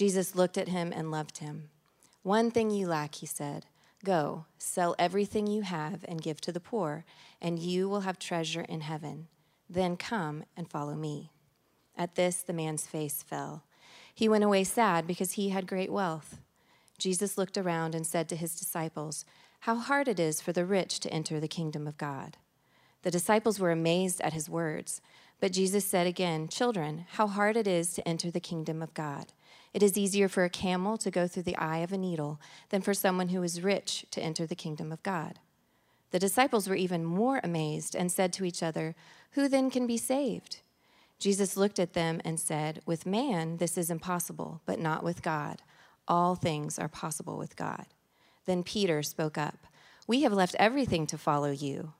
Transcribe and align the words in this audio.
Jesus 0.00 0.34
looked 0.34 0.56
at 0.56 0.68
him 0.68 0.94
and 0.96 1.10
loved 1.10 1.36
him. 1.40 1.68
One 2.22 2.50
thing 2.50 2.70
you 2.70 2.86
lack, 2.86 3.16
he 3.16 3.26
said. 3.26 3.66
Go, 4.02 4.46
sell 4.56 4.96
everything 4.98 5.46
you 5.46 5.60
have 5.60 6.06
and 6.08 6.22
give 6.22 6.40
to 6.40 6.52
the 6.52 6.58
poor, 6.58 7.04
and 7.38 7.58
you 7.58 7.86
will 7.86 8.00
have 8.00 8.18
treasure 8.18 8.62
in 8.62 8.80
heaven. 8.80 9.28
Then 9.68 9.98
come 9.98 10.44
and 10.56 10.70
follow 10.70 10.94
me. 10.94 11.32
At 11.98 12.14
this, 12.14 12.40
the 12.40 12.54
man's 12.54 12.86
face 12.86 13.22
fell. 13.22 13.64
He 14.14 14.26
went 14.26 14.42
away 14.42 14.64
sad 14.64 15.06
because 15.06 15.32
he 15.32 15.50
had 15.50 15.66
great 15.66 15.92
wealth. 15.92 16.40
Jesus 16.96 17.36
looked 17.36 17.58
around 17.58 17.94
and 17.94 18.06
said 18.06 18.26
to 18.30 18.36
his 18.36 18.58
disciples, 18.58 19.26
How 19.60 19.74
hard 19.74 20.08
it 20.08 20.18
is 20.18 20.40
for 20.40 20.54
the 20.54 20.64
rich 20.64 21.00
to 21.00 21.12
enter 21.12 21.38
the 21.38 21.46
kingdom 21.46 21.86
of 21.86 21.98
God. 21.98 22.38
The 23.02 23.10
disciples 23.10 23.60
were 23.60 23.70
amazed 23.70 24.22
at 24.22 24.32
his 24.32 24.48
words. 24.48 25.02
But 25.40 25.52
Jesus 25.52 25.84
said 25.84 26.06
again, 26.06 26.48
Children, 26.48 27.06
how 27.12 27.26
hard 27.26 27.58
it 27.58 27.66
is 27.66 27.92
to 27.94 28.08
enter 28.08 28.30
the 28.30 28.40
kingdom 28.40 28.82
of 28.82 28.94
God. 28.94 29.32
It 29.72 29.82
is 29.82 29.96
easier 29.96 30.28
for 30.28 30.44
a 30.44 30.50
camel 30.50 30.98
to 30.98 31.10
go 31.10 31.28
through 31.28 31.44
the 31.44 31.56
eye 31.56 31.78
of 31.78 31.92
a 31.92 31.98
needle 31.98 32.40
than 32.70 32.82
for 32.82 32.94
someone 32.94 33.28
who 33.28 33.42
is 33.42 33.62
rich 33.62 34.04
to 34.10 34.22
enter 34.22 34.46
the 34.46 34.56
kingdom 34.56 34.90
of 34.90 35.02
God. 35.02 35.38
The 36.10 36.18
disciples 36.18 36.68
were 36.68 36.74
even 36.74 37.04
more 37.04 37.40
amazed 37.44 37.94
and 37.94 38.10
said 38.10 38.32
to 38.34 38.44
each 38.44 38.62
other, 38.62 38.96
Who 39.32 39.48
then 39.48 39.70
can 39.70 39.86
be 39.86 39.96
saved? 39.96 40.60
Jesus 41.20 41.56
looked 41.56 41.78
at 41.78 41.92
them 41.92 42.20
and 42.24 42.40
said, 42.40 42.80
With 42.84 43.06
man 43.06 43.58
this 43.58 43.78
is 43.78 43.90
impossible, 43.90 44.60
but 44.66 44.80
not 44.80 45.04
with 45.04 45.22
God. 45.22 45.62
All 46.08 46.34
things 46.34 46.78
are 46.78 46.88
possible 46.88 47.36
with 47.36 47.54
God. 47.54 47.86
Then 48.46 48.64
Peter 48.64 49.02
spoke 49.02 49.38
up, 49.38 49.66
We 50.08 50.22
have 50.22 50.32
left 50.32 50.56
everything 50.58 51.06
to 51.08 51.18
follow 51.18 51.52
you. 51.52 51.92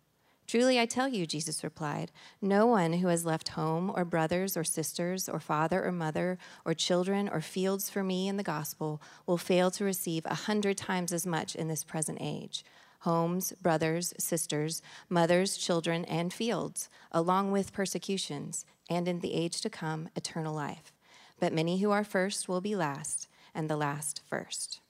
Truly 0.51 0.81
I 0.81 0.87
tell 0.87 1.07
you, 1.07 1.27
Jesus 1.27 1.63
replied, 1.63 2.11
no 2.43 2.67
one 2.67 2.95
who 2.95 3.07
has 3.07 3.25
left 3.25 3.51
home 3.51 3.93
or 3.95 4.05
brothers 4.05 4.57
or 4.57 4.65
sisters 4.65 5.29
or 5.29 5.39
father 5.39 5.85
or 5.85 5.93
mother 5.93 6.39
or 6.65 6.75
children 6.75 7.29
or 7.29 7.41
fields 7.41 7.89
for 7.89 8.03
me 8.03 8.27
in 8.27 8.37
the 8.37 8.43
gospel 8.43 9.01
will 9.29 9.39
fail 9.39 9.71
to 9.71 9.85
receive 9.85 10.27
a 10.27 10.35
hundred 10.35 10.77
times 10.77 11.13
as 11.13 11.25
much 11.25 11.55
in 11.55 11.69
this 11.69 11.85
present 11.85 12.19
age 12.21 12.65
homes, 12.99 13.53
brothers, 13.63 14.13
sisters, 14.19 14.83
mothers, 15.09 15.57
children, 15.57 16.05
and 16.07 16.33
fields, 16.33 16.89
along 17.13 17.53
with 17.53 17.73
persecutions, 17.73 18.65
and 18.91 19.07
in 19.07 19.21
the 19.21 19.35
age 19.35 19.61
to 19.61 19.71
come, 19.71 20.09
eternal 20.17 20.53
life. 20.53 20.93
But 21.39 21.53
many 21.53 21.79
who 21.79 21.93
are 21.93 22.03
first 22.03 22.49
will 22.49 22.61
be 22.61 22.75
last, 22.75 23.29
and 23.55 23.71
the 23.71 23.77
last 23.77 24.21
first. 24.29 24.81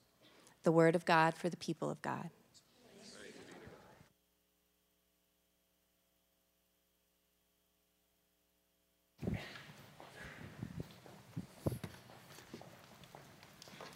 The 0.63 0.71
word 0.71 0.95
of 0.95 1.05
God 1.05 1.35
for 1.35 1.49
the 1.49 1.55
people 1.55 1.91
of 1.91 2.01
God. 2.01 2.31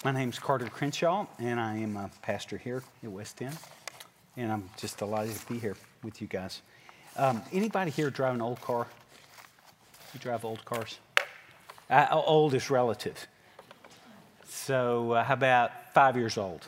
My 0.06 0.12
name 0.12 0.30
is 0.30 0.38
Carter 0.38 0.68
Crenshaw, 0.68 1.26
and 1.40 1.60
I 1.60 1.78
am 1.78 1.98
a 1.98 2.12
pastor 2.22 2.60
here 2.60 2.84
at 3.04 3.10
West 3.10 3.42
End. 3.42 3.58
And 4.38 4.52
I'm 4.52 4.70
just 4.78 5.00
delighted 5.00 5.36
to 5.36 5.48
be 5.48 5.58
here 5.58 5.76
with 6.04 6.22
you 6.22 6.28
guys. 6.28 6.62
Um, 7.18 7.42
anybody 7.52 7.90
here 7.90 8.12
drive 8.12 8.36
an 8.36 8.42
old 8.42 8.62
car? 8.62 8.86
You 10.14 10.20
drive 10.20 10.46
old 10.46 10.64
cars? 10.64 11.00
Uh, 11.90 12.06
oldest 12.12 12.70
relative. 12.70 13.28
So, 14.48 15.14
uh, 15.14 15.24
how 15.24 15.34
about 15.34 15.72
five 15.94 16.16
years 16.16 16.38
old? 16.38 16.68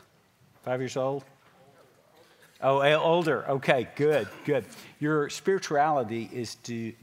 Five 0.64 0.80
years 0.80 0.96
old? 0.96 1.24
Oh, 2.60 2.82
older. 2.96 3.48
Okay, 3.48 3.86
good, 3.94 4.26
good. 4.44 4.64
Your 4.98 5.30
spirituality 5.30 6.28
is 6.32 6.56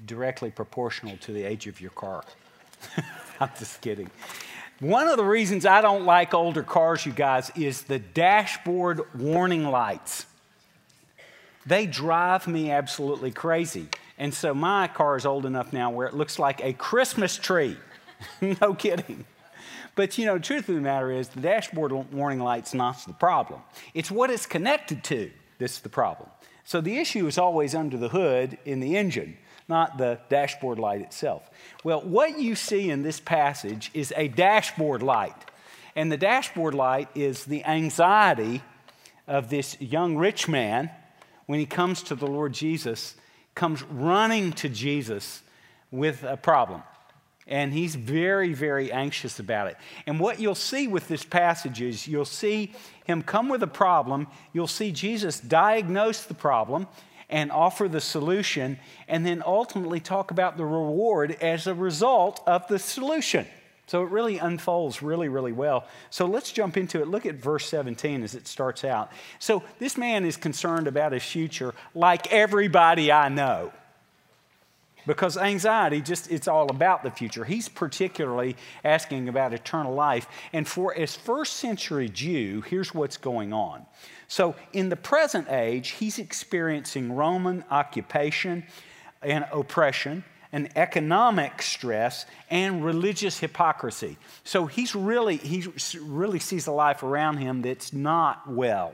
directly 0.05 0.51
proportional 0.51 1.16
to 1.17 1.31
the 1.31 1.43
age 1.43 1.67
of 1.67 1.79
your 1.79 1.91
car. 1.91 2.25
I'm 3.39 3.49
just 3.57 3.79
kidding. 3.79 4.11
One 4.81 5.07
of 5.07 5.16
the 5.16 5.23
reasons 5.23 5.66
I 5.66 5.79
don't 5.79 6.03
like 6.03 6.33
older 6.33 6.61
cars, 6.61 7.05
you 7.05 7.13
guys, 7.13 7.51
is 7.55 7.83
the 7.83 7.99
dashboard 7.99 9.01
warning 9.16 9.63
lights. 9.63 10.25
They 11.66 11.85
drive 11.85 12.47
me 12.47 12.69
absolutely 12.72 13.31
crazy. 13.31 13.87
And 14.17 14.33
so 14.33 14.53
my 14.53 14.89
car 14.89 15.16
is 15.16 15.25
old 15.25 15.45
enough 15.45 15.72
now 15.72 15.89
where 15.89 16.05
it 16.07 16.13
looks 16.13 16.37
like 16.37 16.61
a 16.63 16.73
Christmas 16.73 17.37
tree. 17.37 17.77
no 18.61 18.73
kidding. 18.73 19.23
But 19.95 20.17
you 20.17 20.25
know, 20.25 20.33
the 20.33 20.43
truth 20.43 20.67
of 20.67 20.75
the 20.75 20.81
matter 20.81 21.11
is, 21.11 21.29
the 21.29 21.39
dashboard 21.39 21.93
warning 22.11 22.39
light's 22.39 22.73
not 22.73 23.05
the 23.07 23.13
problem. 23.13 23.61
It's 23.93 24.11
what 24.11 24.29
it's 24.29 24.45
connected 24.45 25.01
to 25.05 25.31
that's 25.57 25.79
the 25.79 25.89
problem. 25.89 26.29
So 26.63 26.81
the 26.81 26.97
issue 26.97 27.27
is 27.27 27.38
always 27.38 27.75
under 27.75 27.97
the 27.97 28.09
hood 28.09 28.57
in 28.66 28.79
the 28.79 28.97
engine 28.97 29.38
not 29.67 29.97
the 29.97 30.19
dashboard 30.29 30.79
light 30.79 31.01
itself. 31.01 31.49
Well, 31.83 32.01
what 32.01 32.39
you 32.39 32.55
see 32.55 32.89
in 32.89 33.03
this 33.03 33.19
passage 33.19 33.89
is 33.93 34.13
a 34.16 34.27
dashboard 34.27 35.01
light. 35.01 35.35
And 35.95 36.11
the 36.11 36.17
dashboard 36.17 36.73
light 36.73 37.09
is 37.16 37.45
the 37.45 37.63
anxiety 37.66 38.61
of 39.27 39.49
this 39.49 39.79
young 39.81 40.17
rich 40.17 40.47
man 40.47 40.91
when 41.47 41.59
he 41.59 41.66
comes 41.66 42.03
to 42.03 42.16
the 42.16 42.27
Lord 42.27 42.53
Jesus, 42.53 43.16
comes 43.53 43.81
running 43.83 44.51
to 44.53 44.69
Jesus 44.69 45.41
with 45.91 46.23
a 46.23 46.37
problem. 46.37 46.83
And 47.47 47.73
he's 47.73 47.95
very, 47.95 48.53
very 48.53 48.91
anxious 48.91 49.39
about 49.39 49.67
it. 49.67 49.78
And 50.07 50.19
what 50.19 50.39
you'll 50.39 50.56
see 50.56 50.88
with 50.88 51.07
this 51.07 51.23
passage 51.23 51.81
is 51.81 52.07
you'll 52.07 52.25
see 52.25 52.73
him 53.06 53.22
come 53.22 53.50
with 53.50 53.61
a 53.61 53.67
problem, 53.67 54.28
you'll 54.51 54.66
see 54.66 54.91
Jesus 54.91 55.39
diagnose 55.39 56.23
the 56.23 56.34
problem, 56.34 56.88
and 57.29 57.51
offer 57.51 57.88
the 57.88 58.01
solution, 58.01 58.79
and 59.07 59.25
then 59.25 59.44
ultimately 59.45 60.00
talk 60.00 60.31
about 60.31 60.57
the 60.57 60.66
reward 60.66 61.38
as 61.41 61.67
a 61.67 61.73
result 61.73 62.41
of 62.47 62.67
the 62.67 62.79
solution. 62.79 63.45
So 63.88 64.03
it 64.03 64.09
really 64.09 64.39
unfolds 64.39 65.03
really, 65.03 65.29
really 65.29 65.51
well. 65.51 65.85
So 66.09 66.25
let's 66.25 66.51
jump 66.51 66.75
into 66.75 67.01
it. 67.01 67.07
Look 67.07 67.25
at 67.25 67.35
verse 67.35 67.67
17 67.67 68.23
as 68.23 68.34
it 68.34 68.47
starts 68.47 68.84
out. 68.84 69.11
So 69.38 69.63
this 69.78 69.97
man 69.97 70.25
is 70.25 70.38
concerned 70.38 70.88
about 70.88 71.11
his 71.11 71.23
future 71.23 71.73
like 71.94 72.31
everybody 72.34 73.11
I 73.11 73.29
know. 73.29 73.72
Because 75.05 75.38
anxiety 75.38 76.01
just 76.01 76.31
it's 76.31 76.47
all 76.47 76.69
about 76.69 77.03
the 77.03 77.11
future. 77.11 77.43
He's 77.43 77.69
particularly 77.69 78.55
asking 78.83 79.29
about 79.29 79.53
eternal 79.53 79.93
life. 79.93 80.27
And 80.53 80.67
for 80.67 80.95
as 80.95 81.16
first 81.16 81.57
century 81.57 82.09
Jew, 82.09 82.61
here's 82.61 82.93
what's 82.93 83.17
going 83.17 83.53
on. 83.53 83.85
So, 84.27 84.55
in 84.73 84.89
the 84.89 84.95
present 84.95 85.49
age, 85.49 85.89
he's 85.89 86.17
experiencing 86.17 87.13
Roman 87.16 87.63
occupation 87.69 88.63
and 89.21 89.45
oppression, 89.51 90.23
and 90.51 90.75
economic 90.75 91.61
stress, 91.61 92.25
and 92.49 92.83
religious 92.83 93.39
hypocrisy. 93.39 94.17
So, 94.43 94.66
he's 94.66 94.95
really, 94.95 95.37
he 95.37 95.66
really 96.01 96.39
sees 96.39 96.66
a 96.66 96.72
life 96.72 97.03
around 97.03 97.37
him 97.37 97.61
that's 97.61 97.93
not 97.93 98.49
well. 98.49 98.93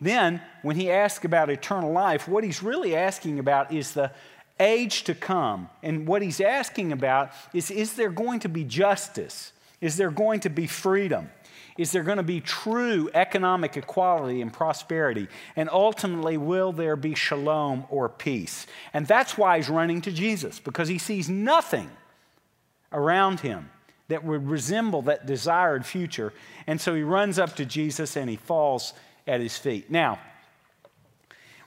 Then, 0.00 0.42
when 0.62 0.76
he 0.76 0.90
asks 0.90 1.24
about 1.24 1.50
eternal 1.50 1.92
life, 1.92 2.28
what 2.28 2.44
he's 2.44 2.62
really 2.62 2.94
asking 2.94 3.38
about 3.38 3.72
is 3.72 3.94
the 3.94 4.12
age 4.60 5.04
to 5.04 5.14
come. 5.14 5.68
And 5.82 6.06
what 6.06 6.22
he's 6.22 6.40
asking 6.40 6.92
about 6.92 7.32
is 7.52 7.70
is 7.70 7.94
there 7.94 8.10
going 8.10 8.40
to 8.40 8.48
be 8.48 8.64
justice? 8.64 9.52
Is 9.80 9.96
there 9.96 10.10
going 10.10 10.40
to 10.40 10.50
be 10.50 10.66
freedom? 10.66 11.30
Is 11.76 11.90
there 11.90 12.04
going 12.04 12.18
to 12.18 12.22
be 12.22 12.40
true 12.40 13.10
economic 13.14 13.76
equality 13.76 14.40
and 14.40 14.52
prosperity? 14.52 15.26
And 15.56 15.68
ultimately, 15.68 16.36
will 16.36 16.70
there 16.72 16.94
be 16.94 17.16
shalom 17.16 17.84
or 17.90 18.08
peace? 18.08 18.66
And 18.92 19.06
that's 19.06 19.36
why 19.36 19.56
he's 19.56 19.68
running 19.68 20.00
to 20.02 20.12
Jesus, 20.12 20.60
because 20.60 20.88
he 20.88 20.98
sees 20.98 21.28
nothing 21.28 21.90
around 22.92 23.40
him 23.40 23.70
that 24.08 24.24
would 24.24 24.46
resemble 24.46 25.02
that 25.02 25.26
desired 25.26 25.84
future. 25.84 26.32
And 26.66 26.80
so 26.80 26.94
he 26.94 27.02
runs 27.02 27.38
up 27.38 27.56
to 27.56 27.64
Jesus 27.64 28.16
and 28.16 28.30
he 28.30 28.36
falls 28.36 28.92
at 29.26 29.40
his 29.40 29.56
feet. 29.56 29.90
Now, 29.90 30.20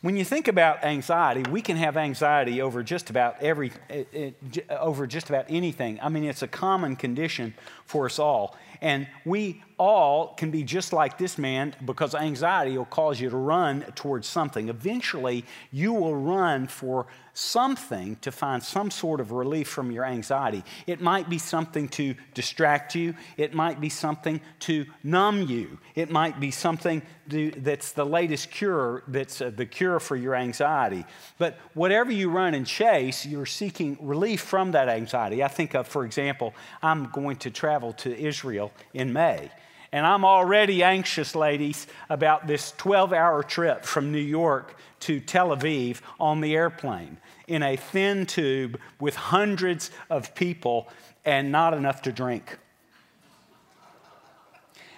when 0.08 0.16
you 0.16 0.24
think 0.24 0.48
about 0.48 0.86
anxiety, 0.86 1.44
we 1.52 1.62
can 1.62 1.76
have 1.76 1.98
anxiety 1.98 2.62
over 2.62 2.82
just 2.82 3.10
about 3.10 3.44
every 3.44 3.74
eh, 3.90 4.06
eh, 4.14 4.32
over 4.70 5.06
just 5.06 5.28
about 5.28 5.44
anything. 5.50 6.00
I 6.02 6.08
mean, 6.08 6.24
it's 6.24 6.44
a 6.44 6.48
common 6.48 6.96
condition 6.96 7.54
for 7.84 8.06
us 8.06 8.18
all. 8.18 8.56
And 8.80 9.10
we 9.26 9.62
all 9.78 10.34
can 10.34 10.50
be 10.50 10.64
just 10.64 10.92
like 10.92 11.18
this 11.18 11.38
man 11.38 11.74
because 11.86 12.16
anxiety 12.16 12.78
will 12.78 12.86
cause 12.86 13.22
you 13.22 13.30
to 13.30 13.38
run 13.38 13.82
towards 13.96 14.28
something. 14.28 14.70
Eventually, 14.70 15.46
you 15.72 15.94
will 15.94 16.16
run 16.16 16.68
for 16.68 17.06
something 17.34 18.16
to 18.16 18.32
find 18.32 18.64
some 18.64 18.90
sort 18.90 19.20
of 19.20 19.32
relief 19.32 19.68
from 19.68 19.92
your 19.92 20.04
anxiety. 20.04 20.64
It 20.88 21.00
might 21.00 21.30
be 21.30 21.38
something 21.38 21.88
to 21.90 22.16
distract 22.34 22.96
you, 22.96 23.14
it 23.38 23.54
might 23.54 23.80
be 23.80 23.90
something 23.90 24.42
to 24.62 24.88
numb 25.04 25.44
you, 25.44 25.78
it 25.94 26.10
might 26.10 26.40
be 26.40 26.50
something 26.50 27.04
to, 27.30 27.52
that's 27.58 27.92
the 27.92 28.06
latest 28.06 28.50
cure, 28.50 29.04
that's 29.08 29.42
uh, 29.42 29.52
the 29.56 29.68
cure 29.68 30.00
for 30.00 30.16
your 30.16 30.34
anxiety. 30.34 31.06
But 31.38 31.60
whatever 31.76 32.12
you 32.12 32.32
run 32.32 32.56
and 32.56 32.66
chase, 32.66 33.24
you're 33.24 33.46
seeking 33.46 34.00
relief 34.02 34.42
from 34.42 34.72
that 34.72 34.90
anxiety. 34.90 35.44
I 35.44 35.48
think 35.48 35.76
of, 35.76 35.88
for 35.88 36.06
example, 36.06 36.56
I'm 36.82 37.10
going 37.12 37.36
to 37.38 37.52
travel 37.52 37.94
to 37.94 38.18
Israel 38.18 38.72
in 38.96 39.14
May. 39.14 39.52
And 39.92 40.06
I'm 40.06 40.26
already 40.26 40.84
anxious, 40.84 41.36
ladies, 41.36 41.88
about 42.10 42.48
this 42.48 42.74
12 42.78 43.14
hour 43.14 43.44
trip 43.44 43.86
from 43.86 44.12
New 44.12 44.20
York 44.20 44.76
to 45.02 45.20
Tel 45.20 45.56
Aviv 45.56 46.02
on 46.20 46.42
the 46.42 46.56
airplane 46.56 47.18
in 47.48 47.64
a 47.64 47.76
thin 47.76 48.26
tube 48.26 48.80
with 49.00 49.16
hundreds 49.16 49.92
of 50.10 50.36
people 50.36 50.90
and 51.24 51.52
not 51.52 51.74
enough 51.74 52.02
to 52.04 52.12
drink. 52.12 52.58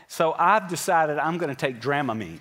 So 0.07 0.33
I've 0.37 0.67
decided 0.67 1.19
I'm 1.19 1.37
going 1.37 1.55
to 1.55 1.55
take 1.55 1.79
Dramamine 1.79 2.39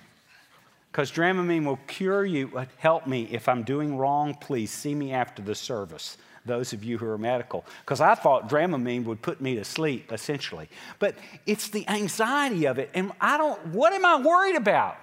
because 0.91 1.11
Dramamine 1.11 1.65
will 1.65 1.79
cure 1.85 2.25
you, 2.25 2.51
uh, 2.57 2.65
help 2.77 3.05
me 3.05 3.27
if 3.31 3.47
I'm 3.47 3.61
doing 3.61 3.95
wrong. 3.95 4.33
Please 4.33 4.71
see 4.71 4.95
me 4.95 5.13
after 5.13 5.43
the 5.43 5.53
service 5.53 6.17
those 6.49 6.73
of 6.73 6.83
you 6.83 6.97
who 6.97 7.05
are 7.07 7.17
medical, 7.17 7.63
because 7.85 8.01
I 8.01 8.15
thought 8.15 8.49
Dramamine 8.49 9.05
would 9.05 9.21
put 9.21 9.39
me 9.39 9.55
to 9.55 9.63
sleep, 9.63 10.11
essentially. 10.11 10.69
But 10.99 11.15
it's 11.45 11.69
the 11.69 11.87
anxiety 11.87 12.65
of 12.65 12.77
it. 12.77 12.89
And 12.93 13.13
I 13.21 13.37
don't, 13.37 13.67
what 13.67 13.93
am 13.93 14.05
I 14.05 14.19
worried 14.19 14.55
about? 14.55 14.97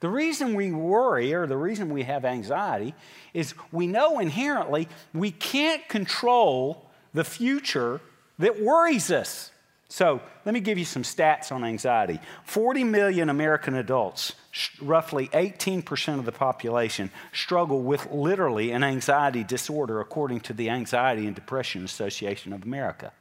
The 0.00 0.08
reason 0.08 0.54
we 0.54 0.72
worry 0.72 1.32
or 1.32 1.46
the 1.46 1.56
reason 1.56 1.90
we 1.90 2.02
have 2.02 2.24
anxiety 2.24 2.94
is 3.34 3.54
we 3.70 3.86
know 3.86 4.18
inherently 4.18 4.88
we 5.14 5.30
can't 5.30 5.86
control 5.88 6.90
the 7.14 7.22
future 7.22 8.00
that 8.38 8.60
worries 8.60 9.10
us. 9.12 9.52
So 9.92 10.22
let 10.46 10.54
me 10.54 10.60
give 10.60 10.78
you 10.78 10.86
some 10.86 11.02
stats 11.02 11.52
on 11.52 11.64
anxiety 11.64 12.18
40 12.44 12.82
million 12.82 13.28
American 13.28 13.74
adults, 13.74 14.32
roughly 14.80 15.28
18% 15.28 16.18
of 16.18 16.24
the 16.24 16.32
population, 16.32 17.10
struggle 17.34 17.82
with 17.82 18.10
literally 18.10 18.70
an 18.70 18.84
anxiety 18.84 19.44
disorder, 19.44 20.00
according 20.00 20.40
to 20.40 20.54
the 20.54 20.70
Anxiety 20.70 21.26
and 21.26 21.34
Depression 21.34 21.84
Association 21.84 22.54
of 22.54 22.62
America. 22.62 23.12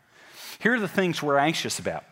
Here 0.59 0.73
are 0.75 0.79
the 0.79 0.87
things 0.87 1.21
we're 1.21 1.37
anxious 1.37 1.77
about 1.77 2.05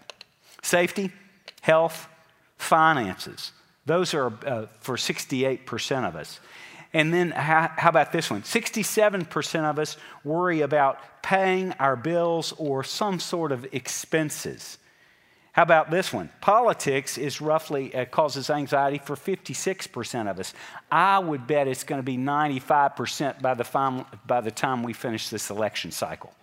safety, 0.61 1.13
health, 1.61 2.09
finances. 2.57 3.53
Those 3.85 4.13
are 4.13 4.33
uh, 4.45 4.65
for 4.81 4.97
68% 4.97 6.05
of 6.05 6.17
us. 6.17 6.41
And 6.93 7.13
then, 7.13 7.31
how, 7.31 7.71
how, 7.77 7.89
about 7.89 8.11
this 8.11 8.31
one? 8.31 8.41
67% 8.41 9.63
of 9.63 9.77
us 9.77 9.97
worry 10.23 10.61
about 10.61 10.99
paying 11.21 11.73
our 11.73 11.95
bills 11.95 12.53
or 12.57 12.83
some 12.83 13.19
sort 13.19 13.51
of 13.51 13.67
expenses. 13.73 14.79
How 15.51 15.63
about 15.63 15.91
this 15.91 16.11
one? 16.11 16.29
Politics 16.41 17.17
is 17.17 17.41
roughly 17.41 17.93
uh, 17.93 18.05
causes 18.05 18.49
anxiety 18.49 18.97
for 18.97 19.15
56% 19.15 20.31
of 20.31 20.39
us. 20.39 20.53
I 20.91 21.19
would 21.19 21.45
bet 21.45 21.67
it's 21.67 21.83
going 21.83 21.99
to 21.99 22.03
be 22.03 22.17
95% 22.17 23.41
by 23.41 23.53
the, 23.53 23.63
final, 23.63 24.07
by 24.25 24.41
the 24.41 24.51
time 24.51 24.81
we 24.81 24.93
finish 24.93 25.29
this 25.29 25.49
election 25.49 25.91
cycle. 25.91 26.33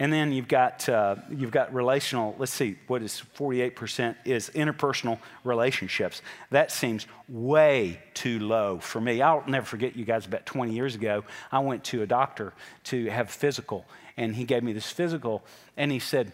And 0.00 0.12
then 0.12 0.30
you've 0.30 0.46
got, 0.46 0.88
uh, 0.88 1.16
you've 1.28 1.50
got 1.50 1.74
relational, 1.74 2.36
let's 2.38 2.52
see, 2.52 2.78
what 2.86 3.02
is 3.02 3.20
48% 3.36 4.14
is 4.24 4.48
interpersonal 4.50 5.18
relationships. 5.42 6.22
That 6.50 6.70
seems 6.70 7.06
way 7.28 8.00
too 8.14 8.38
low 8.38 8.78
for 8.78 9.00
me. 9.00 9.20
I'll 9.20 9.42
never 9.48 9.66
forget 9.66 9.96
you 9.96 10.04
guys, 10.04 10.24
about 10.24 10.46
20 10.46 10.72
years 10.72 10.94
ago, 10.94 11.24
I 11.50 11.58
went 11.58 11.82
to 11.84 12.02
a 12.02 12.06
doctor 12.06 12.52
to 12.84 13.06
have 13.06 13.28
physical, 13.28 13.86
and 14.16 14.36
he 14.36 14.44
gave 14.44 14.62
me 14.62 14.72
this 14.72 14.90
physical, 14.90 15.42
and 15.76 15.90
he 15.90 15.98
said, 15.98 16.32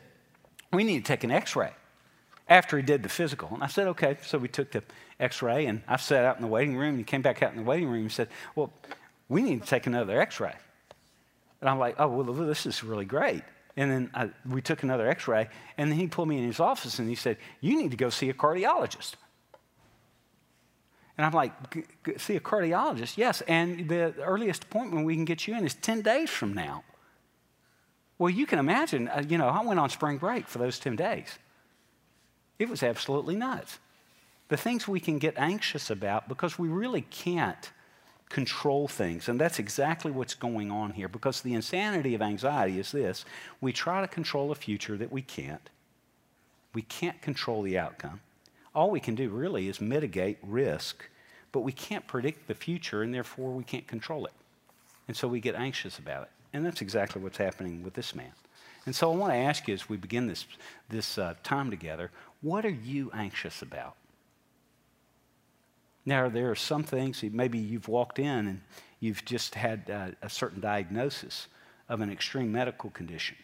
We 0.70 0.84
need 0.84 0.98
to 0.98 1.08
take 1.08 1.24
an 1.24 1.30
x 1.30 1.56
ray 1.56 1.72
after 2.46 2.76
he 2.76 2.82
did 2.82 3.02
the 3.02 3.08
physical. 3.08 3.48
And 3.50 3.62
I 3.62 3.68
said, 3.68 3.86
Okay. 3.88 4.18
So 4.26 4.36
we 4.36 4.48
took 4.48 4.72
the 4.72 4.82
x 5.18 5.40
ray, 5.40 5.64
and 5.64 5.82
I 5.88 5.96
sat 5.96 6.26
out 6.26 6.36
in 6.36 6.42
the 6.42 6.48
waiting 6.48 6.76
room, 6.76 6.90
and 6.90 6.98
he 6.98 7.04
came 7.04 7.22
back 7.22 7.42
out 7.42 7.52
in 7.52 7.56
the 7.56 7.62
waiting 7.62 7.88
room 7.88 8.02
and 8.02 8.12
said, 8.12 8.28
Well, 8.54 8.70
we 9.30 9.40
need 9.40 9.62
to 9.62 9.66
take 9.66 9.86
another 9.86 10.20
x 10.20 10.38
ray. 10.38 10.54
And 11.64 11.70
I'm 11.70 11.78
like, 11.78 11.96
oh, 11.98 12.08
well, 12.08 12.46
this 12.46 12.66
is 12.66 12.84
really 12.84 13.06
great. 13.06 13.42
And 13.76 13.90
then 13.90 14.10
I, 14.14 14.30
we 14.48 14.62
took 14.62 14.82
another 14.82 15.08
x 15.08 15.26
ray, 15.26 15.48
and 15.76 15.90
then 15.90 15.98
he 15.98 16.06
pulled 16.06 16.28
me 16.28 16.38
in 16.38 16.44
his 16.44 16.60
office 16.60 16.98
and 16.98 17.08
he 17.08 17.14
said, 17.14 17.38
You 17.60 17.76
need 17.76 17.90
to 17.90 17.96
go 17.96 18.08
see 18.08 18.30
a 18.30 18.34
cardiologist. 18.34 19.14
And 21.16 21.26
I'm 21.26 21.32
like, 21.32 21.52
See 22.18 22.36
a 22.36 22.40
cardiologist? 22.40 23.16
Yes. 23.16 23.40
And 23.42 23.88
the 23.88 24.14
earliest 24.22 24.64
appointment 24.64 25.06
we 25.06 25.14
can 25.14 25.24
get 25.24 25.46
you 25.46 25.56
in 25.56 25.64
is 25.64 25.74
10 25.74 26.02
days 26.02 26.30
from 26.30 26.54
now. 26.54 26.84
Well, 28.18 28.30
you 28.30 28.46
can 28.46 28.60
imagine, 28.60 29.08
uh, 29.08 29.24
you 29.28 29.38
know, 29.38 29.48
I 29.48 29.62
went 29.64 29.80
on 29.80 29.90
spring 29.90 30.18
break 30.18 30.46
for 30.46 30.58
those 30.58 30.78
10 30.78 30.94
days. 30.94 31.38
It 32.58 32.68
was 32.68 32.82
absolutely 32.84 33.34
nuts. 33.34 33.80
The 34.48 34.56
things 34.56 34.86
we 34.86 35.00
can 35.00 35.18
get 35.18 35.34
anxious 35.36 35.90
about 35.90 36.28
because 36.28 36.58
we 36.58 36.68
really 36.68 37.02
can't 37.02 37.72
control 38.28 38.88
things. 38.88 39.28
And 39.28 39.40
that's 39.40 39.58
exactly 39.58 40.10
what's 40.10 40.34
going 40.34 40.70
on 40.70 40.92
here 40.92 41.08
because 41.08 41.40
the 41.40 41.54
insanity 41.54 42.14
of 42.14 42.22
anxiety 42.22 42.78
is 42.78 42.92
this 42.92 43.24
we 43.60 43.72
try 43.72 44.00
to 44.00 44.08
control 44.08 44.50
a 44.50 44.54
future 44.54 44.96
that 44.96 45.12
we 45.12 45.22
can't. 45.22 45.70
We 46.72 46.82
can't 46.82 47.20
control 47.22 47.62
the 47.62 47.78
outcome. 47.78 48.20
All 48.74 48.90
we 48.90 49.00
can 49.00 49.14
do 49.14 49.28
really 49.28 49.68
is 49.68 49.80
mitigate 49.80 50.38
risk, 50.42 51.08
but 51.52 51.60
we 51.60 51.70
can't 51.70 52.06
predict 52.08 52.48
the 52.48 52.54
future 52.54 53.02
and 53.02 53.14
therefore 53.14 53.52
we 53.52 53.62
can't 53.62 53.86
control 53.86 54.26
it. 54.26 54.32
And 55.06 55.16
so 55.16 55.28
we 55.28 55.38
get 55.38 55.54
anxious 55.54 55.98
about 55.98 56.24
it. 56.24 56.30
And 56.52 56.66
that's 56.66 56.80
exactly 56.80 57.22
what's 57.22 57.38
happening 57.38 57.84
with 57.84 57.94
this 57.94 58.14
man. 58.14 58.32
And 58.86 58.94
so 58.94 59.12
I 59.12 59.16
want 59.16 59.32
to 59.32 59.38
ask 59.38 59.68
you 59.68 59.74
as 59.74 59.88
we 59.88 59.96
begin 59.96 60.26
this, 60.26 60.46
this 60.88 61.18
uh, 61.18 61.34
time 61.42 61.70
together 61.70 62.10
what 62.42 62.66
are 62.66 62.70
you 62.70 63.10
anxious 63.14 63.62
about? 63.62 63.96
Now, 66.06 66.28
there 66.28 66.50
are 66.50 66.56
some 66.56 66.82
things, 66.82 67.22
maybe 67.22 67.58
you've 67.58 67.88
walked 67.88 68.18
in 68.18 68.46
and 68.46 68.60
you've 69.00 69.24
just 69.24 69.54
had 69.54 69.88
uh, 69.90 70.08
a 70.22 70.28
certain 70.28 70.60
diagnosis 70.60 71.48
of 71.88 72.00
an 72.00 72.10
extreme 72.10 72.52
medical 72.52 72.90
condition. 72.90 73.36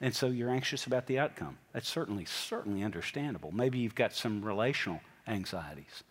And 0.00 0.14
so 0.14 0.26
you're 0.28 0.50
anxious 0.50 0.86
about 0.86 1.06
the 1.06 1.18
outcome. 1.18 1.58
That's 1.72 1.88
certainly, 1.88 2.24
certainly 2.24 2.82
understandable. 2.82 3.52
Maybe 3.52 3.78
you've 3.78 3.94
got 3.94 4.14
some 4.14 4.42
relational 4.42 5.00
anxieties 5.28 6.02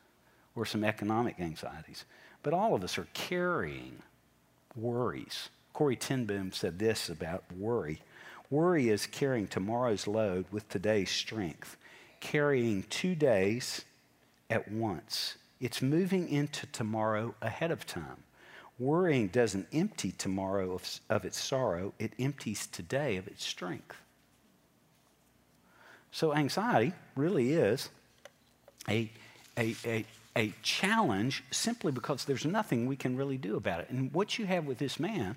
or 0.55 0.65
some 0.65 0.83
economic 0.83 1.39
anxieties. 1.39 2.05
But 2.43 2.53
all 2.53 2.73
of 2.73 2.83
us 2.83 2.97
are 2.97 3.07
carrying 3.13 4.01
worries. 4.75 5.49
Corrie 5.73 5.95
ten 5.95 6.25
Boom 6.25 6.51
said 6.51 6.79
this 6.79 7.09
about 7.09 7.43
worry 7.57 8.01
worry 8.49 8.89
is 8.89 9.07
carrying 9.07 9.47
tomorrow's 9.47 10.05
load 10.05 10.45
with 10.51 10.67
today's 10.67 11.09
strength, 11.09 11.77
carrying 12.19 12.83
two 12.83 13.15
days 13.15 13.85
at 14.49 14.69
once. 14.69 15.37
It's 15.61 15.81
moving 15.81 16.27
into 16.29 16.65
tomorrow 16.67 17.35
ahead 17.41 17.71
of 17.71 17.85
time. 17.85 18.23
Worrying 18.79 19.27
doesn't 19.27 19.67
empty 19.71 20.11
tomorrow 20.11 20.73
of, 20.73 20.99
of 21.09 21.23
its 21.23 21.39
sorrow, 21.39 21.93
it 21.99 22.13
empties 22.17 22.67
today 22.67 23.17
of 23.17 23.27
its 23.27 23.45
strength. 23.45 23.95
So, 26.11 26.33
anxiety 26.33 26.93
really 27.15 27.53
is 27.53 27.89
a, 28.89 29.09
a, 29.57 29.75
a, 29.85 30.05
a 30.35 30.53
challenge 30.63 31.43
simply 31.51 31.91
because 31.91 32.25
there's 32.25 32.45
nothing 32.45 32.87
we 32.87 32.95
can 32.95 33.15
really 33.15 33.37
do 33.37 33.55
about 33.55 33.81
it. 33.81 33.89
And 33.91 34.11
what 34.13 34.39
you 34.39 34.47
have 34.47 34.65
with 34.65 34.79
this 34.79 34.99
man 34.99 35.35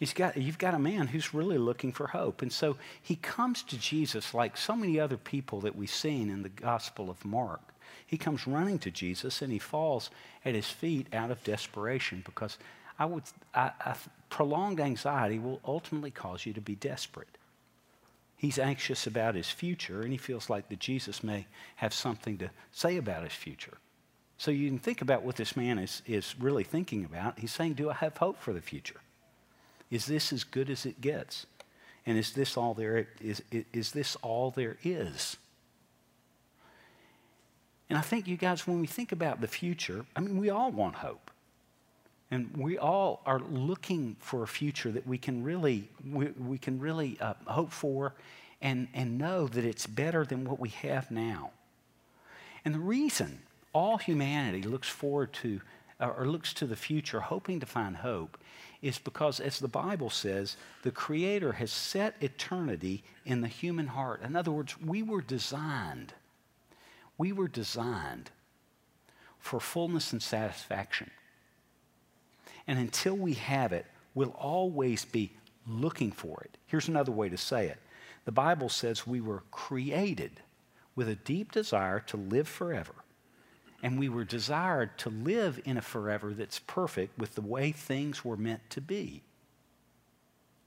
He's 0.00 0.12
got, 0.12 0.36
you've 0.36 0.58
got 0.58 0.74
a 0.74 0.78
man 0.78 1.06
who's 1.06 1.32
really 1.32 1.58
looking 1.58 1.92
for 1.92 2.08
hope. 2.08 2.42
And 2.42 2.52
so 2.52 2.76
he 3.00 3.16
comes 3.16 3.62
to 3.64 3.78
Jesus 3.78 4.34
like 4.34 4.56
so 4.56 4.74
many 4.74 4.98
other 4.98 5.16
people 5.16 5.60
that 5.60 5.76
we've 5.76 5.90
seen 5.90 6.30
in 6.30 6.42
the 6.42 6.48
Gospel 6.48 7.10
of 7.10 7.24
Mark. 7.24 7.60
He 8.06 8.18
comes 8.18 8.46
running 8.46 8.78
to 8.80 8.90
Jesus 8.90 9.42
and 9.42 9.52
he 9.52 9.58
falls 9.58 10.10
at 10.44 10.54
his 10.54 10.68
feet 10.68 11.12
out 11.12 11.30
of 11.30 11.42
desperation 11.44 12.22
because 12.24 12.58
I 12.98 13.06
would, 13.06 13.24
I, 13.54 13.70
I, 13.80 13.96
prolonged 14.30 14.80
anxiety 14.80 15.38
will 15.38 15.60
ultimately 15.64 16.10
cause 16.10 16.46
you 16.46 16.52
to 16.52 16.60
be 16.60 16.74
desperate. 16.74 17.38
He's 18.36 18.58
anxious 18.58 19.06
about 19.06 19.34
his 19.34 19.50
future 19.50 20.02
and 20.02 20.12
he 20.12 20.18
feels 20.18 20.50
like 20.50 20.68
that 20.68 20.78
Jesus 20.78 21.22
may 21.22 21.46
have 21.76 21.94
something 21.94 22.38
to 22.38 22.50
say 22.72 22.96
about 22.96 23.22
his 23.22 23.32
future. 23.32 23.78
So 24.36 24.50
you 24.50 24.68
can 24.68 24.78
think 24.78 25.00
about 25.00 25.22
what 25.22 25.36
this 25.36 25.56
man 25.56 25.78
is, 25.78 26.02
is 26.06 26.34
really 26.38 26.64
thinking 26.64 27.04
about. 27.04 27.38
He's 27.38 27.52
saying, 27.52 27.74
Do 27.74 27.90
I 27.90 27.94
have 27.94 28.16
hope 28.16 28.40
for 28.40 28.52
the 28.52 28.60
future? 28.60 29.00
Is 29.90 30.06
this 30.06 30.32
as 30.32 30.44
good 30.44 30.70
as 30.70 30.84
it 30.84 31.00
gets? 31.00 31.46
And 32.06 32.18
is 32.18 32.32
this 32.32 32.56
all 32.56 32.74
there 32.74 33.08
is, 33.20 33.42
is 33.72 33.92
this 33.92 34.16
all 34.16 34.50
there 34.50 34.76
is? 34.82 35.36
And 37.88 37.98
I 37.98 38.00
think, 38.00 38.26
you 38.26 38.36
guys, 38.36 38.66
when 38.66 38.80
we 38.80 38.86
think 38.86 39.12
about 39.12 39.40
the 39.40 39.48
future, 39.48 40.06
I 40.16 40.20
mean, 40.20 40.38
we 40.38 40.50
all 40.50 40.70
want 40.70 40.96
hope. 40.96 41.30
And 42.30 42.56
we 42.56 42.78
all 42.78 43.22
are 43.26 43.40
looking 43.40 44.16
for 44.18 44.42
a 44.42 44.48
future 44.48 44.90
that 44.90 45.06
we 45.06 45.18
can 45.18 45.44
really, 45.44 45.88
we, 46.10 46.28
we 46.28 46.58
can 46.58 46.80
really 46.80 47.18
uh, 47.20 47.34
hope 47.46 47.70
for 47.70 48.14
and, 48.62 48.88
and 48.94 49.18
know 49.18 49.46
that 49.46 49.64
it's 49.64 49.86
better 49.86 50.24
than 50.24 50.44
what 50.44 50.58
we 50.58 50.70
have 50.70 51.10
now. 51.10 51.50
And 52.64 52.74
the 52.74 52.80
reason 52.80 53.40
all 53.74 53.98
humanity 53.98 54.62
looks 54.62 54.88
forward 54.88 55.32
to 55.34 55.60
or 56.00 56.26
looks 56.26 56.52
to 56.54 56.66
the 56.66 56.76
future 56.76 57.20
hoping 57.20 57.60
to 57.60 57.66
find 57.66 57.96
hope 57.96 58.38
is 58.82 58.98
because, 58.98 59.40
as 59.40 59.58
the 59.60 59.68
Bible 59.68 60.10
says, 60.10 60.56
the 60.82 60.90
Creator 60.90 61.52
has 61.52 61.70
set 61.70 62.16
eternity 62.20 63.02
in 63.24 63.40
the 63.40 63.48
human 63.48 63.86
heart. 63.86 64.20
In 64.22 64.36
other 64.36 64.50
words, 64.50 64.78
we 64.80 65.02
were 65.02 65.22
designed, 65.22 66.12
we 67.18 67.32
were 67.32 67.48
designed 67.48 68.30
for 69.38 69.60
fullness 69.60 70.12
and 70.12 70.22
satisfaction. 70.22 71.10
And 72.66 72.78
until 72.78 73.16
we 73.16 73.34
have 73.34 73.72
it, 73.72 73.86
we'll 74.14 74.30
always 74.30 75.04
be 75.04 75.32
looking 75.66 76.12
for 76.12 76.40
it. 76.44 76.56
Here's 76.66 76.88
another 76.88 77.12
way 77.12 77.28
to 77.28 77.36
say 77.36 77.68
it 77.68 77.78
the 78.24 78.32
Bible 78.32 78.68
says 78.68 79.06
we 79.06 79.20
were 79.20 79.42
created 79.50 80.40
with 80.96 81.08
a 81.08 81.14
deep 81.14 81.52
desire 81.52 82.00
to 82.00 82.16
live 82.16 82.48
forever. 82.48 82.94
And 83.82 83.98
we 83.98 84.08
were 84.08 84.24
desired 84.24 84.96
to 84.98 85.10
live 85.10 85.60
in 85.66 85.76
a 85.76 85.82
forever 85.82 86.32
that's 86.32 86.58
perfect 86.58 87.18
with 87.18 87.34
the 87.34 87.42
way 87.42 87.70
things 87.70 88.24
were 88.24 88.36
meant 88.36 88.70
to 88.70 88.80
be. 88.80 89.22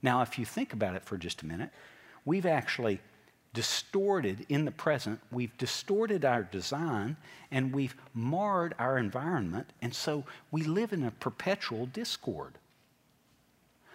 Now, 0.02 0.22
if 0.22 0.38
you 0.38 0.44
think 0.44 0.72
about 0.72 0.94
it 0.94 1.02
for 1.02 1.16
just 1.16 1.42
a 1.42 1.46
minute, 1.46 1.70
we've 2.24 2.46
actually 2.46 3.00
distorted 3.54 4.46
in 4.48 4.64
the 4.64 4.70
present, 4.70 5.20
we've 5.32 5.56
distorted 5.58 6.24
our 6.24 6.42
design, 6.42 7.16
and 7.50 7.74
we've 7.74 7.96
marred 8.14 8.74
our 8.78 8.98
environment, 8.98 9.72
and 9.80 9.94
so 9.94 10.24
we 10.50 10.62
live 10.62 10.92
in 10.92 11.02
a 11.02 11.10
perpetual 11.10 11.86
discord. 11.86 12.54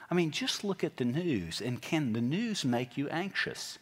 I 0.09 0.15
mean, 0.15 0.31
just 0.31 0.63
look 0.63 0.83
at 0.83 0.97
the 0.97 1.05
news, 1.05 1.61
and 1.61 1.81
can 1.81 2.13
the 2.13 2.21
news 2.21 2.65
make 2.65 2.97
you 2.97 3.07
anxious? 3.09 3.79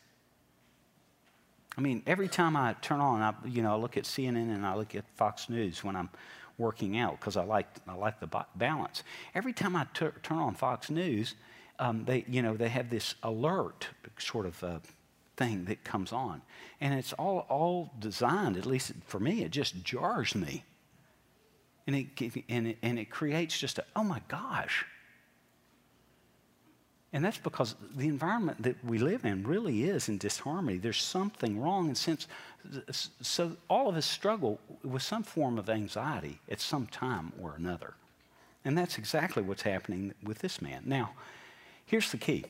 I 1.78 1.82
mean, 1.82 2.04
every 2.06 2.28
time 2.28 2.56
I 2.56 2.74
turn 2.82 3.00
on, 3.00 3.22
I, 3.22 3.34
you 3.48 3.62
know, 3.62 3.74
I 3.74 3.78
look 3.78 3.98
at 3.98 4.04
CNN 4.04 4.54
and 4.54 4.66
I 4.66 4.76
look 4.76 4.94
at 4.94 5.06
Fox 5.16 5.50
News 5.50 5.84
when 5.84 5.96
I'm 5.96 6.10
working 6.58 6.98
out 6.98 7.20
because 7.20 7.38
I 7.38 7.44
like, 7.44 7.68
I 7.88 7.94
like 7.96 8.20
the 8.20 8.30
balance. 8.56 9.04
Every 9.34 9.54
time 9.54 9.76
I 9.76 9.86
turn 9.94 10.14
on 10.30 10.54
Fox 10.56 10.90
News, 10.90 11.36
um, 11.80 12.04
they, 12.06 12.26
you 12.28 12.42
know, 12.42 12.56
they 12.56 12.70
have 12.70 12.90
this 12.90 13.16
alert 13.24 13.88
sort 14.18 14.46
of 14.46 14.64
uh, 14.64 14.80
thing 15.42 15.66
that 15.66 15.84
comes 15.84 16.12
on. 16.12 16.42
And 16.80 16.94
it's 16.94 17.14
all, 17.14 17.46
all 17.50 17.92
designed, 18.00 18.58
at 18.58 18.66
least 18.66 18.92
for 19.06 19.20
me, 19.20 19.44
it 19.44 19.52
just 19.52 19.84
jars 19.84 20.36
me. 20.36 20.64
And 21.88 21.96
it, 21.96 22.08
and 22.48 22.68
it, 22.68 22.78
and 22.82 23.00
it 23.00 23.10
creates 23.10 23.58
just 23.58 23.80
a, 23.80 23.86
oh 23.96 24.04
my 24.04 24.22
gosh, 24.28 24.86
and 27.14 27.26
that's 27.26 27.38
because 27.38 27.76
the 27.96 28.08
environment 28.08 28.64
that 28.64 28.84
we 28.86 28.98
live 28.98 29.26
in 29.26 29.44
really 29.44 29.84
is 29.84 30.08
in 30.08 30.18
disharmony. 30.18 30.78
There's 30.78 31.02
something 31.02 31.60
wrong. 31.60 31.88
And 31.88 31.98
since, 31.98 32.28
so 33.22 33.58
all 33.70 33.90
of 33.90 33.98
us 33.98 34.06
struggle 34.06 34.60
with 34.84 35.02
some 35.02 35.24
form 35.24 35.58
of 35.58 35.70
anxiety 35.70 36.40
at 36.50 36.62
some 36.62 36.88
time 36.88 37.34
or 37.42 37.54
another. 37.58 37.96
And 38.64 38.78
that's 38.78 38.98
exactly 38.98 39.44
what's 39.44 39.64
happening 39.64 40.14
with 40.24 40.40
this 40.40 40.62
man. 40.62 40.84
Now, 40.86 41.12
here's 41.86 42.12
the 42.12 42.18
key 42.18 42.46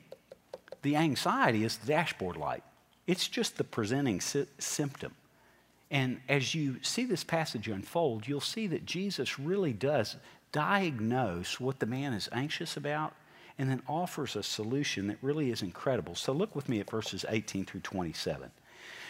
the 0.83 0.95
anxiety 0.95 1.63
is 1.63 1.77
the 1.77 1.88
dashboard 1.88 2.38
light, 2.38 2.63
it's 3.08 3.27
just 3.27 3.58
the 3.58 3.63
presenting 3.63 4.22
sy- 4.22 4.46
symptom. 4.60 5.13
And 5.89 6.22
as 6.29 6.55
you 6.55 6.77
see 6.81 7.05
this 7.05 7.24
passage 7.24 7.67
unfold, 7.67 8.27
you'll 8.27 8.39
see 8.39 8.67
that 8.67 8.86
Jesus 8.86 9.38
really 9.38 9.74
does 9.74 10.15
diagnose 10.51 11.60
what 11.60 11.79
the 11.79 11.86
man 11.86 12.13
is 12.13 12.29
anxious 12.31 12.77
about 12.77 13.13
and 13.58 13.70
then 13.70 13.81
offers 13.88 14.36
a 14.36 14.43
solution 14.43 15.08
that 15.08 15.17
really 15.22 15.51
is 15.51 15.62
incredible. 15.62 16.15
So 16.15 16.31
look 16.31 16.55
with 16.55 16.70
me 16.70 16.79
at 16.79 16.89
verses 16.89 17.25
18 17.27 17.65
through 17.65 17.81
27. 17.81 18.50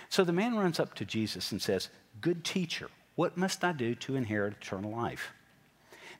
So 0.10 0.24
the 0.24 0.34
man 0.34 0.58
runs 0.58 0.80
up 0.80 0.94
to 0.96 1.06
Jesus 1.06 1.52
and 1.52 1.62
says, 1.62 1.90
Good 2.20 2.44
teacher, 2.44 2.90
what 3.16 3.38
must 3.38 3.64
I 3.64 3.72
do 3.72 3.96
to 3.96 4.16
inherit 4.16 4.56
eternal 4.60 4.92
life? 4.92 5.32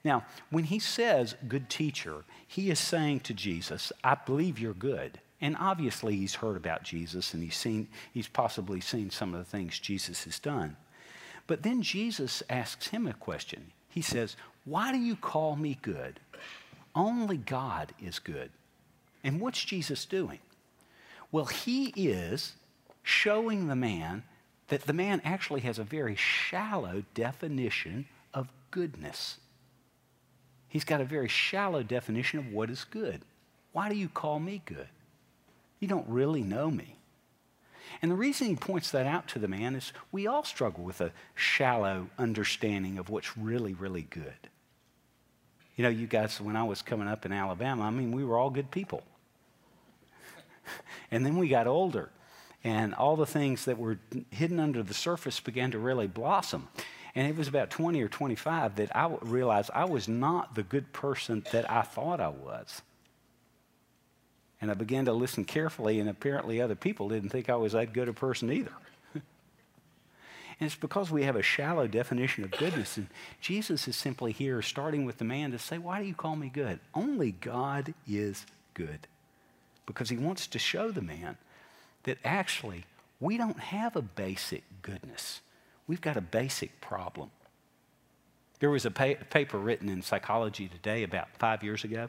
Now, 0.04 0.24
when 0.50 0.64
he 0.64 0.78
says 0.78 1.36
good 1.46 1.68
teacher, 1.68 2.24
he 2.46 2.70
is 2.70 2.78
saying 2.78 3.20
to 3.20 3.34
Jesus, 3.34 3.92
I 4.02 4.14
believe 4.14 4.58
you're 4.58 4.74
good. 4.74 5.20
And 5.42 5.56
obviously, 5.58 6.16
he's 6.16 6.36
heard 6.36 6.56
about 6.56 6.84
Jesus 6.84 7.34
and 7.34 7.42
he's, 7.42 7.56
seen, 7.56 7.88
he's 8.14 8.28
possibly 8.28 8.80
seen 8.80 9.10
some 9.10 9.34
of 9.34 9.40
the 9.40 9.50
things 9.50 9.80
Jesus 9.80 10.22
has 10.22 10.38
done. 10.38 10.76
But 11.48 11.64
then 11.64 11.82
Jesus 11.82 12.44
asks 12.48 12.86
him 12.86 13.08
a 13.08 13.12
question. 13.12 13.72
He 13.88 14.02
says, 14.02 14.36
Why 14.64 14.92
do 14.92 14.98
you 14.98 15.16
call 15.16 15.56
me 15.56 15.78
good? 15.82 16.20
Only 16.94 17.38
God 17.38 17.92
is 18.00 18.20
good. 18.20 18.50
And 19.24 19.40
what's 19.40 19.62
Jesus 19.64 20.04
doing? 20.04 20.38
Well, 21.32 21.46
he 21.46 21.86
is 21.96 22.52
showing 23.02 23.66
the 23.66 23.76
man 23.76 24.22
that 24.68 24.82
the 24.82 24.92
man 24.92 25.20
actually 25.24 25.62
has 25.62 25.80
a 25.80 25.84
very 25.84 26.14
shallow 26.14 27.02
definition 27.14 28.06
of 28.32 28.48
goodness. 28.70 29.38
He's 30.68 30.84
got 30.84 31.00
a 31.00 31.04
very 31.04 31.28
shallow 31.28 31.82
definition 31.82 32.38
of 32.38 32.52
what 32.52 32.70
is 32.70 32.84
good. 32.84 33.22
Why 33.72 33.88
do 33.88 33.96
you 33.96 34.08
call 34.08 34.38
me 34.38 34.62
good? 34.64 34.88
You 35.82 35.88
don't 35.88 36.08
really 36.08 36.42
know 36.42 36.70
me. 36.70 36.94
And 38.02 38.08
the 38.08 38.14
reason 38.14 38.46
he 38.46 38.54
points 38.54 38.92
that 38.92 39.04
out 39.04 39.26
to 39.28 39.40
the 39.40 39.48
man 39.48 39.74
is 39.74 39.92
we 40.12 40.28
all 40.28 40.44
struggle 40.44 40.84
with 40.84 41.00
a 41.00 41.10
shallow 41.34 42.08
understanding 42.16 42.98
of 42.98 43.10
what's 43.10 43.36
really, 43.36 43.74
really 43.74 44.02
good. 44.02 44.48
You 45.74 45.82
know, 45.82 45.90
you 45.90 46.06
guys, 46.06 46.40
when 46.40 46.54
I 46.54 46.62
was 46.62 46.82
coming 46.82 47.08
up 47.08 47.26
in 47.26 47.32
Alabama, 47.32 47.82
I 47.82 47.90
mean, 47.90 48.12
we 48.12 48.22
were 48.22 48.38
all 48.38 48.48
good 48.48 48.70
people. 48.70 49.02
and 51.10 51.26
then 51.26 51.36
we 51.36 51.48
got 51.48 51.66
older, 51.66 52.10
and 52.62 52.94
all 52.94 53.16
the 53.16 53.26
things 53.26 53.64
that 53.64 53.76
were 53.76 53.98
hidden 54.30 54.60
under 54.60 54.84
the 54.84 54.94
surface 54.94 55.40
began 55.40 55.72
to 55.72 55.80
really 55.80 56.06
blossom. 56.06 56.68
And 57.16 57.26
it 57.26 57.34
was 57.34 57.48
about 57.48 57.70
20 57.70 58.00
or 58.00 58.08
25 58.08 58.76
that 58.76 58.94
I 58.96 59.16
realized 59.20 59.72
I 59.74 59.86
was 59.86 60.06
not 60.06 60.54
the 60.54 60.62
good 60.62 60.92
person 60.92 61.44
that 61.50 61.68
I 61.68 61.82
thought 61.82 62.20
I 62.20 62.28
was. 62.28 62.82
And 64.62 64.70
I 64.70 64.74
began 64.74 65.06
to 65.06 65.12
listen 65.12 65.44
carefully, 65.44 65.98
and 65.98 66.08
apparently 66.08 66.60
other 66.60 66.76
people 66.76 67.08
didn't 67.08 67.30
think 67.30 67.50
I 67.50 67.56
was 67.56 67.72
that 67.72 67.92
good 67.92 68.08
a 68.08 68.14
person 68.14 68.50
either. 68.50 68.72
And 70.60 70.66
it's 70.68 70.76
because 70.76 71.10
we 71.10 71.24
have 71.24 71.34
a 71.34 71.42
shallow 71.42 71.88
definition 71.88 72.44
of 72.44 72.52
goodness. 72.52 72.96
And 72.96 73.08
Jesus 73.40 73.88
is 73.88 73.96
simply 73.96 74.30
here, 74.30 74.62
starting 74.62 75.04
with 75.04 75.18
the 75.18 75.24
man, 75.24 75.50
to 75.50 75.58
say, 75.58 75.76
Why 75.76 76.00
do 76.00 76.06
you 76.06 76.14
call 76.14 76.36
me 76.36 76.48
good? 76.48 76.78
Only 76.94 77.32
God 77.32 77.94
is 78.06 78.46
good. 78.74 79.08
Because 79.86 80.08
he 80.10 80.16
wants 80.16 80.46
to 80.46 80.60
show 80.60 80.92
the 80.92 81.02
man 81.02 81.36
that 82.04 82.18
actually 82.24 82.84
we 83.18 83.36
don't 83.36 83.58
have 83.58 83.96
a 83.96 84.02
basic 84.02 84.62
goodness, 84.82 85.40
we've 85.88 86.00
got 86.00 86.16
a 86.16 86.20
basic 86.20 86.80
problem. 86.80 87.30
There 88.60 88.70
was 88.70 88.86
a 88.86 88.92
pa- 88.92 89.24
paper 89.30 89.58
written 89.58 89.88
in 89.88 90.02
Psychology 90.02 90.68
Today 90.68 91.02
about 91.02 91.28
five 91.38 91.64
years 91.64 91.82
ago. 91.82 92.08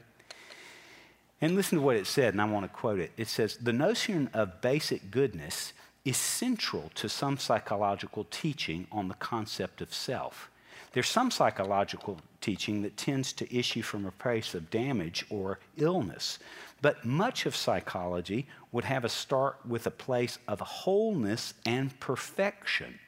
And 1.43 1.55
listen 1.55 1.79
to 1.79 1.83
what 1.83 1.97
it 1.97 2.07
said, 2.07 2.33
and 2.33 2.41
I 2.41 2.45
want 2.45 2.63
to 2.63 2.69
quote 2.69 2.99
it. 2.99 3.11
It 3.17 3.27
says, 3.27 3.57
The 3.57 3.73
notion 3.73 4.29
of 4.33 4.61
basic 4.61 5.11
goodness 5.11 5.73
is 6.05 6.15
central 6.15 6.89
to 6.95 7.09
some 7.09 7.37
psychological 7.37 8.25
teaching 8.31 8.87
on 8.93 9.09
the 9.09 9.13
concept 9.15 9.81
of 9.81 9.93
self. 9.93 10.49
There's 10.93 11.09
some 11.09 11.31
psychological 11.31 12.19
teaching 12.39 12.81
that 12.83 12.95
tends 12.95 13.33
to 13.33 13.53
issue 13.53 13.81
from 13.81 14.05
a 14.05 14.11
place 14.11 14.53
of 14.53 14.69
damage 14.69 15.25
or 15.29 15.59
illness, 15.75 16.39
but 16.81 17.03
much 17.03 17.45
of 17.45 17.57
psychology 17.57 18.47
would 18.71 18.85
have 18.85 19.03
a 19.03 19.09
start 19.09 19.57
with 19.67 19.85
a 19.85 19.91
place 19.91 20.39
of 20.47 20.61
wholeness 20.61 21.55
and 21.65 21.99
perfection. 21.99 22.99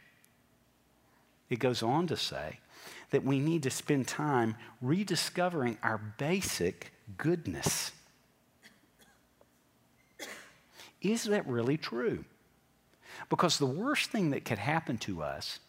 It 1.50 1.60
goes 1.60 1.82
on 1.82 2.06
to 2.08 2.18
say 2.18 2.60
that 3.12 3.24
we 3.24 3.40
need 3.40 3.64
to 3.64 3.70
spend 3.70 4.10
time 4.10 4.58
rediscovering 4.82 5.78
our 5.82 6.00
basic 6.18 6.92
goodness. 7.18 7.94
Is 11.12 11.26
that 11.26 11.48
really 11.48 11.78
true? 11.78 12.26
Because 13.30 13.60
the 13.60 13.66
worst 13.66 14.10
thing 14.10 14.32
that 14.32 14.44
could 14.44 14.58
happen 14.58 14.98
to 15.00 15.22
us 15.22 15.60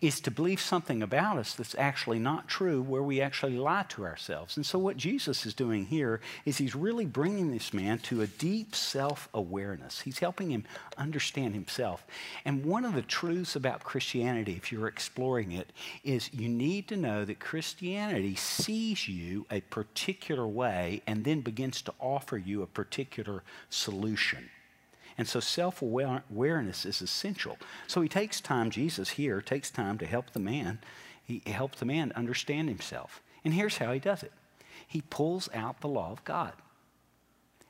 is 0.00 0.20
to 0.20 0.30
believe 0.30 0.60
something 0.60 1.02
about 1.02 1.38
us 1.38 1.54
that's 1.54 1.74
actually 1.76 2.18
not 2.18 2.48
true, 2.48 2.82
where 2.82 3.02
we 3.02 3.20
actually 3.20 3.56
lie 3.56 3.84
to 3.88 4.04
ourselves. 4.04 4.56
And 4.56 4.64
so, 4.64 4.78
what 4.78 4.96
Jesus 4.96 5.46
is 5.46 5.54
doing 5.54 5.86
here 5.86 6.20
is 6.44 6.58
he's 6.58 6.74
really 6.74 7.06
bringing 7.06 7.50
this 7.50 7.72
man 7.72 7.98
to 8.00 8.22
a 8.22 8.26
deep 8.26 8.74
self 8.74 9.28
awareness. 9.34 10.00
He's 10.00 10.18
helping 10.18 10.50
him 10.50 10.64
understand 10.96 11.54
himself. 11.54 12.06
And 12.44 12.64
one 12.64 12.84
of 12.84 12.94
the 12.94 13.02
truths 13.02 13.56
about 13.56 13.84
Christianity, 13.84 14.52
if 14.52 14.70
you're 14.70 14.88
exploring 14.88 15.52
it, 15.52 15.72
is 16.04 16.32
you 16.32 16.48
need 16.48 16.88
to 16.88 16.96
know 16.96 17.24
that 17.24 17.40
Christianity 17.40 18.34
sees 18.34 19.08
you 19.08 19.46
a 19.50 19.60
particular 19.62 20.46
way 20.46 21.02
and 21.06 21.24
then 21.24 21.40
begins 21.40 21.82
to 21.82 21.94
offer 22.00 22.36
you 22.36 22.62
a 22.62 22.66
particular 22.66 23.42
solution. 23.70 24.48
And 25.18 25.26
so 25.26 25.40
self 25.40 25.82
awareness 25.82 26.84
is 26.84 27.00
essential. 27.00 27.58
So 27.86 28.02
he 28.02 28.08
takes 28.08 28.40
time, 28.40 28.70
Jesus 28.70 29.10
here 29.10 29.40
takes 29.40 29.70
time 29.70 29.98
to 29.98 30.06
help 30.06 30.32
the 30.32 30.40
man. 30.40 30.78
He 31.24 31.42
helps 31.46 31.78
the 31.78 31.86
man 31.86 32.12
understand 32.14 32.68
himself. 32.68 33.22
And 33.44 33.54
here's 33.54 33.78
how 33.78 33.92
he 33.92 33.98
does 33.98 34.22
it 34.22 34.32
he 34.86 35.00
pulls 35.00 35.48
out 35.54 35.80
the 35.80 35.88
law 35.88 36.12
of 36.12 36.24
God. 36.24 36.52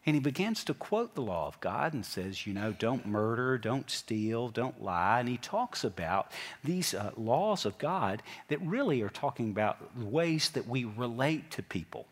And 0.04 0.14
he 0.14 0.20
begins 0.20 0.62
to 0.64 0.74
quote 0.74 1.16
the 1.16 1.22
law 1.22 1.48
of 1.48 1.58
God 1.58 1.92
and 1.92 2.06
says, 2.06 2.46
you 2.46 2.54
know, 2.54 2.70
don't 2.70 3.06
murder, 3.06 3.58
don't 3.58 3.90
steal, 3.90 4.48
don't 4.48 4.80
lie. 4.80 5.18
And 5.18 5.28
he 5.28 5.36
talks 5.36 5.82
about 5.82 6.30
these 6.62 6.94
uh, 6.94 7.10
laws 7.16 7.66
of 7.66 7.76
God 7.76 8.22
that 8.46 8.62
really 8.62 9.02
are 9.02 9.08
talking 9.08 9.50
about 9.50 9.98
ways 9.98 10.50
that 10.50 10.68
we 10.68 10.84
relate 10.84 11.50
to 11.52 11.62
people. 11.62 12.06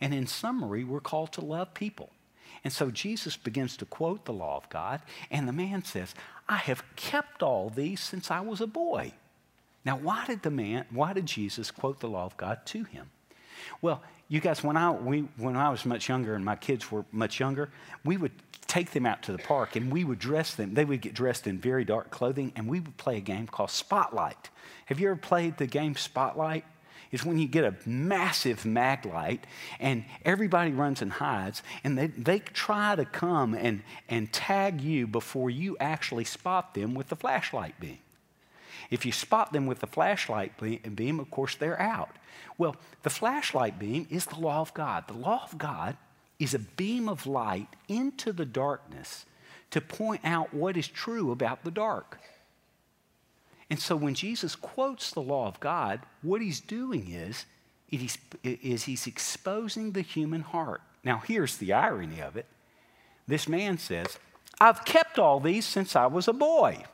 And 0.00 0.14
in 0.14 0.26
summary, 0.26 0.82
we're 0.82 1.00
called 1.00 1.32
to 1.32 1.42
love 1.42 1.74
people. 1.74 2.08
And 2.64 2.72
so 2.72 2.90
Jesus 2.90 3.36
begins 3.36 3.76
to 3.78 3.84
quote 3.84 4.24
the 4.24 4.32
law 4.32 4.56
of 4.56 4.68
God, 4.68 5.02
and 5.30 5.46
the 5.46 5.52
man 5.52 5.84
says, 5.84 6.14
I 6.48 6.56
have 6.56 6.82
kept 6.96 7.42
all 7.42 7.70
these 7.70 8.00
since 8.00 8.30
I 8.30 8.40
was 8.40 8.60
a 8.60 8.66
boy. 8.66 9.12
Now, 9.84 9.96
why 9.96 10.26
did 10.26 10.42
the 10.42 10.50
man, 10.50 10.84
why 10.90 11.12
did 11.12 11.26
Jesus 11.26 11.70
quote 11.70 12.00
the 12.00 12.08
law 12.08 12.24
of 12.24 12.36
God 12.36 12.66
to 12.66 12.84
him? 12.84 13.10
Well, 13.80 14.02
you 14.28 14.40
guys, 14.40 14.64
when 14.64 14.76
I, 14.76 14.90
we, 14.90 15.28
when 15.36 15.56
I 15.56 15.70
was 15.70 15.86
much 15.86 16.08
younger 16.08 16.34
and 16.34 16.44
my 16.44 16.56
kids 16.56 16.90
were 16.90 17.04
much 17.12 17.38
younger, 17.38 17.70
we 18.04 18.16
would 18.16 18.32
take 18.66 18.90
them 18.90 19.06
out 19.06 19.22
to 19.22 19.32
the 19.32 19.38
park 19.38 19.76
and 19.76 19.92
we 19.92 20.04
would 20.04 20.18
dress 20.18 20.54
them. 20.54 20.74
They 20.74 20.84
would 20.84 21.00
get 21.00 21.14
dressed 21.14 21.46
in 21.46 21.58
very 21.58 21.84
dark 21.84 22.10
clothing 22.10 22.52
and 22.56 22.66
we 22.66 22.80
would 22.80 22.96
play 22.96 23.18
a 23.18 23.20
game 23.20 23.46
called 23.46 23.70
Spotlight. 23.70 24.50
Have 24.86 24.98
you 24.98 25.08
ever 25.08 25.16
played 25.16 25.56
the 25.56 25.66
game 25.66 25.94
Spotlight? 25.94 26.64
It's 27.16 27.24
when 27.24 27.38
you 27.38 27.48
get 27.48 27.64
a 27.64 27.74
massive 27.88 28.66
mag 28.66 29.06
light 29.06 29.46
and 29.80 30.04
everybody 30.22 30.70
runs 30.72 31.00
and 31.00 31.10
hides 31.10 31.62
and 31.82 31.96
they, 31.96 32.08
they 32.08 32.40
try 32.40 32.94
to 32.94 33.06
come 33.06 33.54
and, 33.54 33.82
and 34.06 34.30
tag 34.30 34.82
you 34.82 35.06
before 35.06 35.48
you 35.48 35.78
actually 35.80 36.24
spot 36.24 36.74
them 36.74 36.92
with 36.92 37.08
the 37.08 37.16
flashlight 37.16 37.80
beam. 37.80 37.96
If 38.90 39.06
you 39.06 39.12
spot 39.12 39.54
them 39.54 39.64
with 39.64 39.80
the 39.80 39.86
flashlight 39.86 40.60
beam, 40.94 41.18
of 41.18 41.30
course, 41.30 41.54
they're 41.54 41.80
out. 41.80 42.14
Well, 42.58 42.76
the 43.02 43.08
flashlight 43.08 43.78
beam 43.78 44.06
is 44.10 44.26
the 44.26 44.38
law 44.38 44.60
of 44.60 44.74
God. 44.74 45.08
The 45.08 45.14
law 45.14 45.40
of 45.42 45.56
God 45.56 45.96
is 46.38 46.52
a 46.52 46.58
beam 46.58 47.08
of 47.08 47.26
light 47.26 47.68
into 47.88 48.30
the 48.30 48.44
darkness 48.44 49.24
to 49.70 49.80
point 49.80 50.20
out 50.22 50.52
what 50.52 50.76
is 50.76 50.86
true 50.86 51.30
about 51.30 51.64
the 51.64 51.70
dark. 51.70 52.20
And 53.68 53.80
so 53.80 53.96
when 53.96 54.14
Jesus 54.14 54.54
quotes 54.54 55.10
the 55.10 55.22
law 55.22 55.48
of 55.48 55.58
God, 55.60 56.00
what 56.22 56.40
he's 56.40 56.60
doing 56.60 57.10
is, 57.10 57.46
is 57.90 58.84
he's 58.84 59.06
exposing 59.06 59.92
the 59.92 60.02
human 60.02 60.42
heart. 60.42 60.82
Now, 61.04 61.22
here's 61.26 61.56
the 61.56 61.72
irony 61.72 62.20
of 62.20 62.36
it. 62.36 62.46
This 63.26 63.48
man 63.48 63.78
says, 63.78 64.18
I've 64.60 64.84
kept 64.84 65.18
all 65.18 65.40
these 65.40 65.64
since 65.64 65.96
I 65.96 66.06
was 66.06 66.28
a 66.28 66.32
boy. 66.32 66.84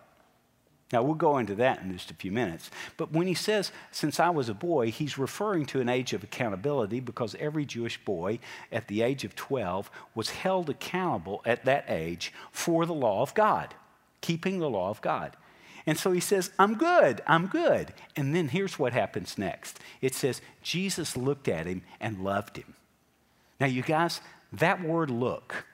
Now, 0.93 1.02
we'll 1.02 1.14
go 1.14 1.38
into 1.38 1.55
that 1.55 1.81
in 1.81 1.93
just 1.93 2.11
a 2.11 2.14
few 2.14 2.31
minutes. 2.31 2.71
But 2.99 3.12
when 3.12 3.26
he 3.26 3.33
says, 3.33 3.73
since 3.91 4.21
I 4.21 4.29
was 4.29 4.50
a 4.50 4.55
boy, 4.55 4.91
he's 4.91 5.17
referring 5.17 5.64
to 5.67 5.81
an 5.81 5.88
age 5.88 6.12
of 6.12 6.23
accountability 6.23 7.00
because 7.00 7.35
every 7.37 7.64
Jewish 7.64 8.02
boy 8.05 8.38
at 8.71 8.88
the 8.88 9.00
age 9.00 9.25
of 9.25 9.35
12 9.35 9.91
was 10.14 10.31
held 10.31 10.69
accountable 10.69 11.41
at 11.47 11.64
that 11.64 11.87
age 11.88 12.33
for 12.50 12.85
the 12.85 12.93
law 12.93 13.23
of 13.23 13.33
God, 13.33 13.75
keeping 14.21 14.59
the 14.59 14.69
law 14.69 14.91
of 14.91 15.00
God. 15.00 15.35
And 15.87 15.99
so 15.99 16.12
he 16.12 16.21
says, 16.21 16.51
I'm 16.59 16.75
good, 16.75 17.21
I'm 17.27 17.47
good. 17.47 17.93
And 18.17 18.35
then 18.35 18.49
here's 18.49 18.79
what 18.79 18.93
happens 18.93 19.37
next 19.37 19.81
it 20.01 20.15
says, 20.15 20.41
Jesus 20.62 21.17
looked 21.17 21.49
at 21.49 21.67
him 21.67 21.83
and 22.01 22.23
loved 22.23 22.57
him. 22.57 22.75
Now, 23.61 23.67
you 23.67 23.83
guys, 23.83 24.21
that 24.53 24.83
word 24.83 25.11
look 25.11 25.65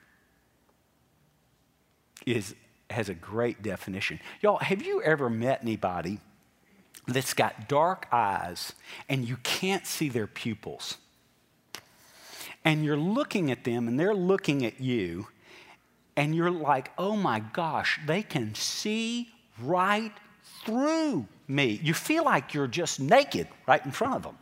is 2.27 2.55
has 2.91 3.09
a 3.09 3.15
great 3.15 3.63
definition. 3.63 4.19
Y'all, 4.41 4.59
have 4.59 4.83
you 4.83 5.03
ever 5.03 5.29
met 5.29 5.61
anybody 5.63 6.21
that's 7.07 7.35
got 7.35 7.69
dark 7.69 8.07
eyes 8.11 8.73
and 9.09 9.29
you 9.29 9.37
can't 9.43 9.87
see 9.87 10.09
their 10.09 10.27
pupils? 10.27 10.97
And 12.65 12.85
you're 12.85 12.97
looking 12.97 13.51
at 13.51 13.65
them 13.65 13.89
and 13.89 13.99
they're 14.01 14.15
looking 14.15 14.65
at 14.65 14.81
you, 14.81 15.29
and 16.17 16.35
you're 16.35 16.51
like, 16.51 16.91
oh 16.99 17.15
my 17.15 17.41
gosh, 17.41 18.01
they 18.07 18.23
can 18.23 18.55
see 18.55 19.29
right 19.61 20.13
through 20.65 21.27
me. 21.47 21.81
You 21.83 21.95
feel 21.95 22.25
like 22.25 22.55
you're 22.55 22.67
just 22.67 23.01
naked 23.01 23.49
right 23.67 23.85
in 23.85 23.91
front 23.91 24.15
of 24.15 24.23
them. 24.23 24.39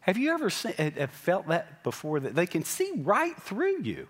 Have 0.00 0.18
you 0.18 0.32
ever 0.32 0.50
seen, 0.50 0.74
felt 1.12 1.48
that 1.48 1.82
before? 1.82 2.20
That 2.20 2.34
they 2.34 2.46
can 2.46 2.64
see 2.64 2.92
right 2.96 3.36
through 3.40 3.82
you. 3.82 4.08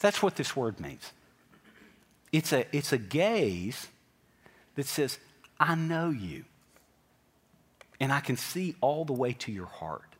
That's 0.00 0.22
what 0.22 0.36
this 0.36 0.56
word 0.56 0.80
means. 0.80 1.12
It's 2.32 2.52
a, 2.52 2.66
it's 2.76 2.92
a 2.92 2.98
gaze 2.98 3.86
that 4.74 4.86
says, 4.86 5.18
I 5.58 5.74
know 5.74 6.10
you. 6.10 6.44
And 7.98 8.12
I 8.12 8.20
can 8.20 8.36
see 8.36 8.74
all 8.80 9.04
the 9.04 9.12
way 9.12 9.32
to 9.34 9.52
your 9.52 9.66
heart. 9.66 10.16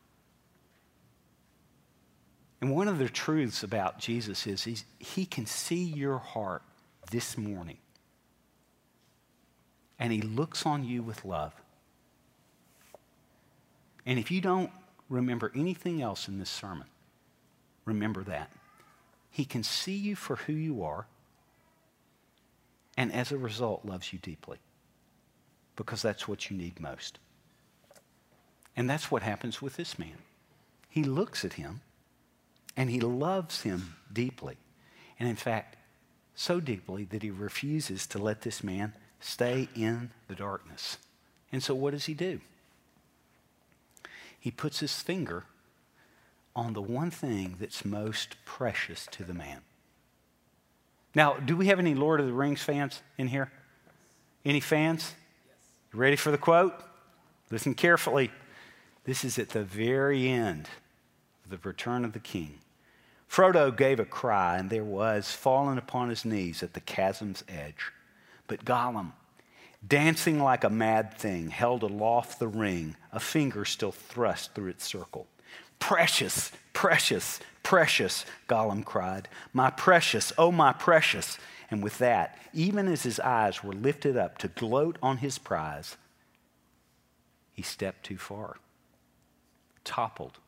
And 2.60 2.74
one 2.74 2.88
of 2.88 2.98
the 2.98 3.08
truths 3.08 3.62
about 3.62 3.98
Jesus 3.98 4.46
is 4.46 4.84
he 4.98 5.26
can 5.26 5.46
see 5.46 5.84
your 5.84 6.18
heart 6.18 6.62
this 7.10 7.36
morning. 7.36 7.76
And 9.98 10.12
he 10.12 10.20
looks 10.20 10.66
on 10.66 10.84
you 10.84 11.02
with 11.02 11.24
love. 11.24 11.54
And 14.04 14.18
if 14.18 14.30
you 14.30 14.40
don't 14.40 14.70
remember 15.08 15.50
anything 15.54 16.02
else 16.02 16.28
in 16.28 16.38
this 16.38 16.50
sermon, 16.50 16.86
remember 17.84 18.22
that. 18.24 18.50
He 19.30 19.44
can 19.44 19.62
see 19.62 19.96
you 19.96 20.16
for 20.16 20.36
who 20.36 20.52
you 20.52 20.82
are 20.82 21.06
and 22.96 23.12
as 23.12 23.32
a 23.32 23.38
result 23.38 23.84
loves 23.84 24.12
you 24.12 24.18
deeply 24.18 24.58
because 25.76 26.02
that's 26.02 26.26
what 26.26 26.50
you 26.50 26.56
need 26.56 26.80
most. 26.80 27.18
And 28.76 28.88
that's 28.88 29.10
what 29.10 29.22
happens 29.22 29.60
with 29.60 29.76
this 29.76 29.98
man. 29.98 30.18
He 30.88 31.04
looks 31.04 31.44
at 31.44 31.54
him 31.54 31.80
and 32.76 32.90
he 32.90 33.00
loves 33.00 33.62
him 33.62 33.96
deeply. 34.12 34.56
And 35.18 35.28
in 35.28 35.36
fact, 35.36 35.76
so 36.34 36.60
deeply 36.60 37.04
that 37.04 37.22
he 37.22 37.30
refuses 37.30 38.06
to 38.08 38.18
let 38.18 38.42
this 38.42 38.62
man 38.62 38.94
stay 39.20 39.68
in 39.74 40.10
the 40.28 40.34
darkness. 40.34 40.98
And 41.52 41.62
so 41.62 41.74
what 41.74 41.92
does 41.92 42.06
he 42.06 42.14
do? 42.14 42.40
He 44.38 44.50
puts 44.50 44.80
his 44.80 45.00
finger 45.00 45.44
on 46.54 46.72
the 46.72 46.82
one 46.82 47.10
thing 47.10 47.56
that's 47.60 47.84
most 47.84 48.36
precious 48.44 49.06
to 49.12 49.24
the 49.24 49.34
man. 49.34 49.60
Now, 51.14 51.34
do 51.34 51.56
we 51.56 51.66
have 51.66 51.78
any 51.78 51.94
Lord 51.94 52.20
of 52.20 52.26
the 52.26 52.32
Rings 52.32 52.62
fans 52.62 53.02
in 53.18 53.28
here? 53.28 53.50
Any 54.44 54.60
fans? 54.60 55.14
You 55.92 55.98
ready 55.98 56.16
for 56.16 56.30
the 56.30 56.38
quote? 56.38 56.74
Listen 57.50 57.74
carefully. 57.74 58.30
This 59.04 59.24
is 59.24 59.38
at 59.38 59.50
the 59.50 59.62
very 59.62 60.28
end 60.28 60.68
of 61.44 61.50
the 61.50 61.68
return 61.68 62.04
of 62.04 62.12
the 62.12 62.18
king. 62.18 62.58
Frodo 63.30 63.76
gave 63.76 63.98
a 63.98 64.04
cry, 64.04 64.58
and 64.58 64.70
there 64.70 64.84
was, 64.84 65.32
fallen 65.32 65.78
upon 65.78 66.10
his 66.10 66.24
knees 66.24 66.62
at 66.62 66.74
the 66.74 66.80
chasm's 66.80 67.44
edge. 67.48 67.92
But 68.46 68.64
Gollum, 68.64 69.12
dancing 69.86 70.40
like 70.40 70.64
a 70.64 70.70
mad 70.70 71.14
thing, 71.14 71.50
held 71.50 71.82
aloft 71.82 72.38
the 72.38 72.48
ring, 72.48 72.96
a 73.12 73.20
finger 73.20 73.64
still 73.64 73.92
thrust 73.92 74.54
through 74.54 74.70
its 74.70 74.84
circle. 74.84 75.26
Precious, 75.78 76.52
precious, 76.72 77.40
precious, 77.62 78.24
Gollum 78.48 78.84
cried. 78.84 79.28
My 79.52 79.70
precious, 79.70 80.32
oh, 80.38 80.52
my 80.52 80.72
precious. 80.72 81.38
And 81.70 81.82
with 81.82 81.98
that, 81.98 82.38
even 82.52 82.88
as 82.88 83.02
his 83.02 83.20
eyes 83.20 83.62
were 83.62 83.72
lifted 83.72 84.16
up 84.16 84.38
to 84.38 84.48
gloat 84.48 84.96
on 85.02 85.18
his 85.18 85.38
prize, 85.38 85.96
he 87.52 87.62
stepped 87.62 88.04
too 88.04 88.18
far, 88.18 88.56
toppled, 89.84 90.38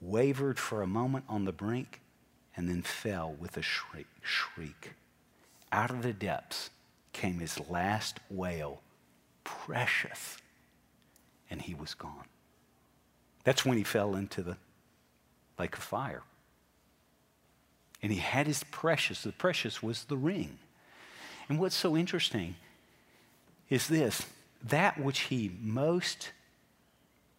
wavered 0.00 0.58
for 0.58 0.82
a 0.82 0.86
moment 0.86 1.24
on 1.28 1.44
the 1.44 1.52
brink, 1.52 2.00
and 2.56 2.68
then 2.68 2.82
fell 2.82 3.32
with 3.32 3.56
a 3.56 3.62
shriek. 3.62 4.06
shriek. 4.22 4.92
Out 5.72 5.90
of 5.90 6.02
the 6.02 6.12
depths 6.12 6.70
came 7.14 7.38
his 7.38 7.58
last 7.70 8.20
wail, 8.28 8.82
precious, 9.44 10.36
and 11.48 11.62
he 11.62 11.74
was 11.74 11.94
gone. 11.94 12.26
That's 13.44 13.64
when 13.64 13.78
he 13.78 13.84
fell 13.84 14.14
into 14.16 14.42
the 14.42 14.58
lake 15.58 15.76
of 15.76 15.82
fire. 15.82 16.22
And 18.02 18.12
he 18.12 18.18
had 18.18 18.46
his 18.46 18.64
precious. 18.64 19.22
The 19.22 19.32
precious 19.32 19.82
was 19.82 20.04
the 20.04 20.16
ring. 20.16 20.58
And 21.48 21.58
what's 21.58 21.76
so 21.76 21.96
interesting 21.96 22.56
is 23.70 23.88
this 23.88 24.26
that 24.62 24.98
which 24.98 25.20
he 25.20 25.50
most 25.60 26.32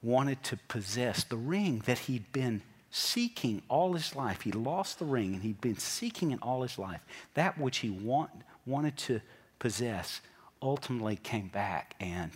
wanted 0.02 0.42
to 0.44 0.58
possess, 0.68 1.24
the 1.24 1.36
ring 1.36 1.82
that 1.86 1.98
he'd 2.00 2.32
been 2.32 2.62
seeking 2.92 3.62
all 3.68 3.94
his 3.94 4.16
life. 4.16 4.42
He 4.42 4.52
lost 4.52 5.00
the 5.00 5.06
ring 5.06 5.34
and 5.34 5.42
he'd 5.42 5.60
been 5.60 5.78
seeking 5.78 6.32
it 6.32 6.40
all 6.42 6.62
his 6.62 6.78
life. 6.78 7.02
That 7.34 7.60
which 7.60 7.80
he 7.80 7.90
want, 7.90 8.30
wanted 8.66 8.96
to 8.98 9.22
possess 9.66 10.22
ultimately 10.62 11.16
came 11.16 11.48
back 11.48 11.96
and 12.00 12.30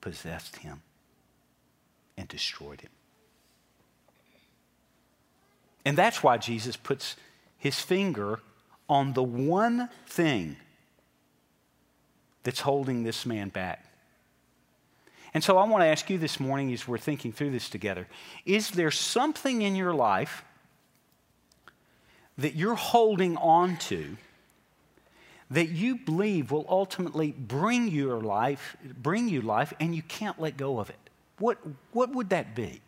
possessed 0.00 0.58
him 0.58 0.82
and 2.16 2.28
destroyed 2.28 2.80
him. 2.80 2.92
And 5.84 5.98
that's 5.98 6.22
why 6.22 6.36
Jesus 6.36 6.76
puts 6.76 7.16
his 7.58 7.80
finger 7.80 8.38
on 8.88 9.14
the 9.14 9.22
one 9.24 9.88
thing 10.06 10.58
that's 12.44 12.60
holding 12.60 13.02
this 13.02 13.26
man 13.26 13.48
back. 13.48 13.84
And 15.34 15.42
so 15.42 15.58
I 15.58 15.66
want 15.66 15.82
to 15.82 15.88
ask 15.88 16.08
you 16.08 16.18
this 16.18 16.38
morning 16.38 16.72
as 16.72 16.86
we're 16.86 16.98
thinking 16.98 17.32
through 17.32 17.50
this 17.50 17.68
together 17.68 18.06
is 18.44 18.70
there 18.70 18.92
something 18.92 19.62
in 19.62 19.74
your 19.74 19.92
life 19.92 20.44
that 22.38 22.54
you're 22.54 22.76
holding 22.76 23.36
on 23.38 23.76
to 23.78 24.16
that 25.52 25.68
you 25.68 25.96
believe 25.96 26.50
will 26.50 26.66
ultimately 26.68 27.32
bring 27.32 27.88
your 27.88 28.20
life, 28.20 28.76
bring 29.02 29.28
you 29.28 29.42
life, 29.42 29.72
and 29.78 29.94
you 29.94 30.02
can't 30.02 30.40
let 30.40 30.56
go 30.56 30.80
of 30.80 30.88
it? 30.90 30.96
What, 31.38 31.58
what 31.92 32.14
would 32.14 32.30
that 32.30 32.54
be? 32.54 32.80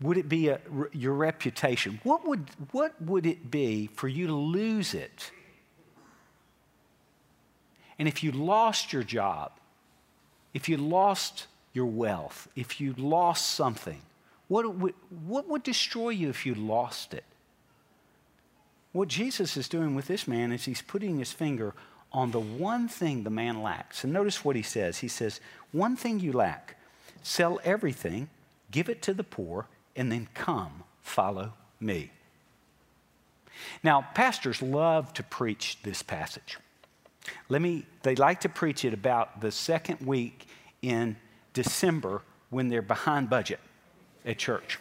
Would 0.00 0.16
it 0.16 0.28
be 0.28 0.48
a, 0.48 0.60
your 0.92 1.14
reputation? 1.14 2.00
What 2.04 2.26
would, 2.26 2.46
what 2.70 3.00
would 3.02 3.26
it 3.26 3.50
be 3.50 3.88
for 3.94 4.06
you 4.06 4.28
to 4.28 4.34
lose 4.34 4.94
it? 4.94 5.32
And 7.98 8.06
if 8.06 8.22
you 8.22 8.30
lost 8.30 8.92
your 8.92 9.02
job, 9.02 9.52
if 10.54 10.68
you 10.68 10.76
lost 10.76 11.48
your 11.72 11.86
wealth, 11.86 12.46
if 12.54 12.80
you 12.80 12.94
lost 12.96 13.46
something, 13.46 14.00
what 14.46 14.72
would, 14.72 14.94
what 15.26 15.48
would 15.48 15.64
destroy 15.64 16.10
you 16.10 16.28
if 16.28 16.46
you 16.46 16.54
lost 16.54 17.12
it? 17.12 17.24
What 18.92 19.08
Jesus 19.08 19.56
is 19.56 19.68
doing 19.68 19.94
with 19.94 20.06
this 20.06 20.26
man 20.26 20.52
is 20.52 20.64
he's 20.64 20.82
putting 20.82 21.18
his 21.18 21.32
finger 21.32 21.74
on 22.12 22.30
the 22.30 22.40
one 22.40 22.88
thing 22.88 23.22
the 23.22 23.30
man 23.30 23.62
lacks. 23.62 24.02
And 24.04 24.12
notice 24.12 24.44
what 24.44 24.56
he 24.56 24.62
says. 24.62 24.98
He 24.98 25.08
says, 25.08 25.40
One 25.72 25.96
thing 25.96 26.20
you 26.20 26.32
lack, 26.32 26.76
sell 27.22 27.60
everything, 27.64 28.30
give 28.70 28.88
it 28.88 29.02
to 29.02 29.14
the 29.14 29.24
poor, 29.24 29.66
and 29.94 30.10
then 30.10 30.28
come, 30.34 30.84
follow 31.02 31.52
me. 31.80 32.10
Now, 33.82 34.06
pastors 34.14 34.62
love 34.62 35.12
to 35.14 35.22
preach 35.22 35.78
this 35.82 36.02
passage. 36.02 36.58
Let 37.48 37.60
me, 37.60 37.84
they 38.02 38.14
like 38.14 38.40
to 38.42 38.48
preach 38.48 38.84
it 38.84 38.94
about 38.94 39.40
the 39.40 39.50
second 39.50 40.00
week 40.06 40.46
in 40.80 41.16
December 41.52 42.22
when 42.50 42.68
they're 42.68 42.82
behind 42.82 43.28
budget 43.28 43.60
at 44.24 44.38
church. 44.38 44.78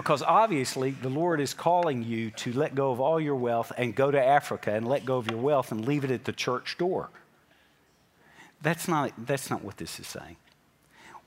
Because 0.00 0.22
obviously, 0.22 0.92
the 0.92 1.10
Lord 1.10 1.42
is 1.42 1.52
calling 1.52 2.02
you 2.02 2.30
to 2.30 2.54
let 2.54 2.74
go 2.74 2.90
of 2.90 3.00
all 3.00 3.20
your 3.20 3.34
wealth 3.34 3.70
and 3.76 3.94
go 3.94 4.10
to 4.10 4.18
Africa 4.18 4.72
and 4.72 4.88
let 4.88 5.04
go 5.04 5.18
of 5.18 5.30
your 5.30 5.38
wealth 5.38 5.72
and 5.72 5.86
leave 5.86 6.04
it 6.04 6.10
at 6.10 6.24
the 6.24 6.32
church 6.32 6.78
door. 6.78 7.10
That's 8.62 8.88
not, 8.88 9.12
that's 9.26 9.50
not 9.50 9.62
what 9.62 9.76
this 9.76 10.00
is 10.00 10.06
saying. 10.06 10.36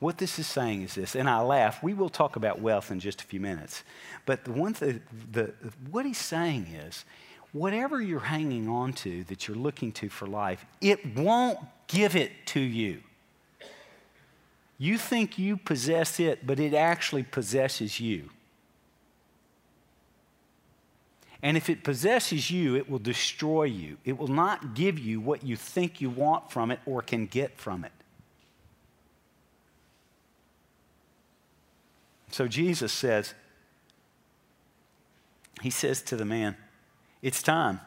What 0.00 0.18
this 0.18 0.40
is 0.40 0.48
saying 0.48 0.82
is 0.82 0.96
this, 0.96 1.14
and 1.14 1.30
I 1.30 1.40
laugh. 1.42 1.84
We 1.84 1.94
will 1.94 2.08
talk 2.08 2.34
about 2.34 2.60
wealth 2.60 2.90
in 2.90 2.98
just 2.98 3.20
a 3.20 3.24
few 3.24 3.38
minutes. 3.38 3.84
But 4.26 4.44
the 4.44 4.50
one 4.50 4.74
thing, 4.74 5.02
the, 5.30 5.52
what 5.92 6.04
he's 6.04 6.18
saying 6.18 6.66
is, 6.66 7.04
whatever 7.52 8.02
you're 8.02 8.18
hanging 8.18 8.68
on 8.68 8.92
to 8.94 9.22
that 9.24 9.46
you're 9.46 9.56
looking 9.56 9.92
to 9.92 10.08
for 10.08 10.26
life, 10.26 10.66
it 10.80 11.16
won't 11.16 11.60
give 11.86 12.16
it 12.16 12.32
to 12.46 12.60
you. 12.60 13.02
You 14.78 14.98
think 14.98 15.38
you 15.38 15.56
possess 15.56 16.18
it, 16.18 16.44
but 16.44 16.58
it 16.58 16.74
actually 16.74 17.22
possesses 17.22 18.00
you. 18.00 18.30
And 21.44 21.58
if 21.58 21.68
it 21.68 21.84
possesses 21.84 22.50
you, 22.50 22.74
it 22.74 22.88
will 22.88 22.98
destroy 22.98 23.64
you. 23.64 23.98
It 24.02 24.16
will 24.16 24.28
not 24.28 24.74
give 24.74 24.98
you 24.98 25.20
what 25.20 25.44
you 25.44 25.56
think 25.56 26.00
you 26.00 26.08
want 26.08 26.50
from 26.50 26.70
it 26.70 26.80
or 26.86 27.02
can 27.02 27.26
get 27.26 27.58
from 27.58 27.84
it. 27.84 27.92
So 32.30 32.48
Jesus 32.48 32.94
says, 32.94 33.34
He 35.60 35.68
says 35.68 36.00
to 36.04 36.16
the 36.16 36.24
man, 36.24 36.56
It's 37.20 37.42
time. 37.42 37.80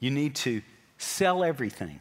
You 0.00 0.10
need 0.10 0.34
to 0.34 0.60
sell 0.98 1.44
everything 1.44 2.00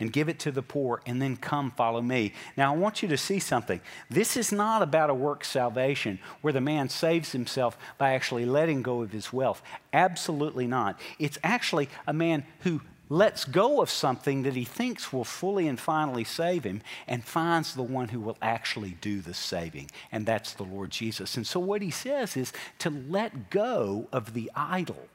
and 0.00 0.12
give 0.12 0.28
it 0.28 0.38
to 0.40 0.52
the 0.52 0.62
poor, 0.62 1.02
and 1.06 1.20
then 1.20 1.36
come 1.36 1.70
follow 1.72 2.00
me. 2.00 2.32
Now, 2.56 2.72
I 2.72 2.76
want 2.76 3.02
you 3.02 3.08
to 3.08 3.16
see 3.16 3.38
something. 3.38 3.80
This 4.10 4.36
is 4.36 4.52
not 4.52 4.82
about 4.82 5.10
a 5.10 5.14
work 5.14 5.44
salvation 5.44 6.18
where 6.40 6.52
the 6.52 6.60
man 6.60 6.88
saves 6.88 7.32
himself 7.32 7.76
by 7.98 8.12
actually 8.12 8.46
letting 8.46 8.82
go 8.82 9.02
of 9.02 9.12
his 9.12 9.32
wealth. 9.32 9.62
Absolutely 9.92 10.66
not. 10.66 11.00
It's 11.18 11.38
actually 11.42 11.88
a 12.06 12.12
man 12.12 12.44
who 12.60 12.80
lets 13.08 13.44
go 13.44 13.80
of 13.80 13.90
something 13.90 14.42
that 14.42 14.54
he 14.54 14.64
thinks 14.64 15.12
will 15.12 15.24
fully 15.24 15.66
and 15.66 15.80
finally 15.80 16.24
save 16.24 16.64
him 16.64 16.82
and 17.06 17.24
finds 17.24 17.74
the 17.74 17.82
one 17.82 18.08
who 18.08 18.20
will 18.20 18.36
actually 18.42 18.96
do 19.00 19.20
the 19.20 19.34
saving, 19.34 19.90
and 20.12 20.26
that's 20.26 20.52
the 20.54 20.64
Lord 20.64 20.90
Jesus. 20.90 21.36
And 21.36 21.46
so, 21.46 21.58
what 21.60 21.82
he 21.82 21.90
says 21.90 22.36
is 22.36 22.52
to 22.80 22.90
let 22.90 23.50
go 23.50 24.08
of 24.12 24.34
the 24.34 24.50
idol 24.54 25.08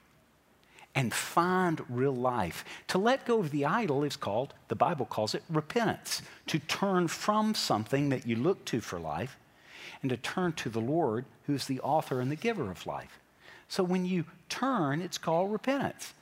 and 0.96 1.14
find 1.14 1.82
real 1.90 2.16
life. 2.16 2.64
To 2.90 2.98
let 2.98 3.26
go 3.26 3.40
of 3.40 3.52
the 3.52 3.66
idol 3.66 4.04
is 4.04 4.16
called, 4.16 4.54
the 4.68 4.76
Bible 4.76 5.06
calls 5.06 5.34
it 5.34 5.44
repentance, 5.50 6.22
to 6.48 6.60
turn 6.60 7.08
from 7.08 7.56
something 7.56 8.10
that 8.10 8.28
you 8.28 8.36
look 8.36 8.64
to 8.66 8.80
for 8.80 9.00
life 9.00 9.38
and 10.02 10.10
to 10.10 10.18
turn 10.18 10.54
to 10.54 10.70
the 10.70 10.82
Lord 10.82 11.26
who's 11.48 11.66
the 11.66 11.80
author 11.80 12.20
and 12.20 12.32
the 12.32 12.36
giver 12.36 12.70
of 12.70 12.86
life. 12.86 13.20
So 13.68 13.84
when 13.84 14.06
you 14.06 14.26
turn, 14.50 15.02
it's 15.02 15.18
called 15.18 15.52
repentance. 15.52 16.14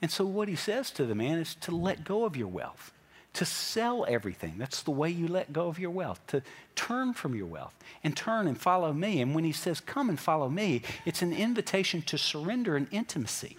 And 0.00 0.10
so 0.10 0.24
what 0.24 0.48
he 0.48 0.56
says 0.56 0.90
to 0.92 1.04
the 1.04 1.14
man 1.14 1.38
is 1.38 1.54
to 1.56 1.74
let 1.74 2.04
go 2.04 2.24
of 2.24 2.36
your 2.36 2.48
wealth, 2.48 2.92
to 3.34 3.44
sell 3.44 4.06
everything. 4.08 4.54
That's 4.56 4.82
the 4.82 4.90
way 4.90 5.10
you 5.10 5.28
let 5.28 5.52
go 5.52 5.68
of 5.68 5.78
your 5.78 5.90
wealth, 5.90 6.20
to 6.28 6.42
turn 6.76 7.12
from 7.12 7.34
your 7.34 7.46
wealth 7.46 7.74
and 8.02 8.16
turn 8.16 8.46
and 8.46 8.58
follow 8.58 8.92
me. 8.92 9.20
And 9.20 9.34
when 9.34 9.44
he 9.44 9.52
says, 9.52 9.80
Come 9.80 10.08
and 10.08 10.18
follow 10.18 10.48
me, 10.48 10.82
it's 11.04 11.22
an 11.22 11.32
invitation 11.32 12.00
to 12.02 12.16
surrender 12.16 12.76
and 12.76 12.88
intimacy 12.90 13.58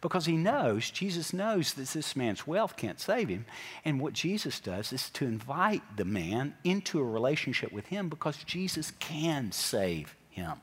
because 0.00 0.26
he 0.26 0.36
knows, 0.36 0.90
Jesus 0.90 1.32
knows 1.32 1.74
that 1.74 1.88
this 1.88 2.16
man's 2.16 2.46
wealth 2.46 2.76
can't 2.76 3.00
save 3.00 3.28
him. 3.28 3.46
And 3.84 4.00
what 4.00 4.12
Jesus 4.12 4.60
does 4.60 4.92
is 4.92 5.10
to 5.10 5.24
invite 5.24 5.82
the 5.96 6.04
man 6.04 6.54
into 6.64 7.00
a 7.00 7.04
relationship 7.04 7.72
with 7.72 7.86
him 7.86 8.08
because 8.08 8.38
Jesus 8.44 8.92
can 8.98 9.52
save 9.52 10.16
him 10.30 10.60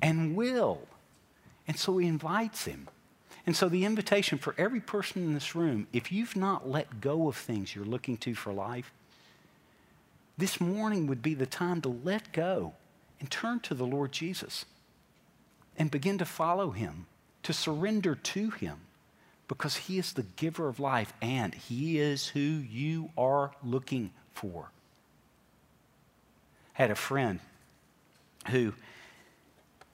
and 0.00 0.36
will. 0.36 0.82
And 1.66 1.78
so 1.78 1.96
he 1.98 2.06
invites 2.06 2.66
him. 2.66 2.88
And 3.46 3.56
so 3.56 3.68
the 3.68 3.84
invitation 3.84 4.38
for 4.38 4.54
every 4.56 4.80
person 4.80 5.22
in 5.22 5.34
this 5.34 5.54
room, 5.54 5.86
if 5.92 6.12
you've 6.12 6.36
not 6.36 6.68
let 6.68 7.00
go 7.00 7.28
of 7.28 7.36
things 7.36 7.74
you're 7.74 7.84
looking 7.84 8.16
to 8.18 8.34
for 8.34 8.52
life, 8.52 8.92
this 10.36 10.60
morning 10.60 11.06
would 11.06 11.22
be 11.22 11.34
the 11.34 11.46
time 11.46 11.80
to 11.82 11.88
let 11.88 12.32
go 12.32 12.74
and 13.20 13.30
turn 13.30 13.60
to 13.60 13.74
the 13.74 13.86
Lord 13.86 14.12
Jesus 14.12 14.64
and 15.76 15.90
begin 15.90 16.18
to 16.18 16.24
follow 16.24 16.70
him, 16.70 17.06
to 17.42 17.52
surrender 17.52 18.14
to 18.14 18.50
him, 18.50 18.78
because 19.48 19.76
he 19.76 19.98
is 19.98 20.12
the 20.12 20.22
giver 20.36 20.68
of 20.68 20.80
life 20.80 21.12
and 21.20 21.54
he 21.54 21.98
is 21.98 22.28
who 22.28 22.40
you 22.40 23.10
are 23.16 23.52
looking 23.62 24.10
for. 24.32 24.70
I 26.76 26.82
had 26.82 26.90
a 26.90 26.96
friend 26.96 27.40
who 28.48 28.74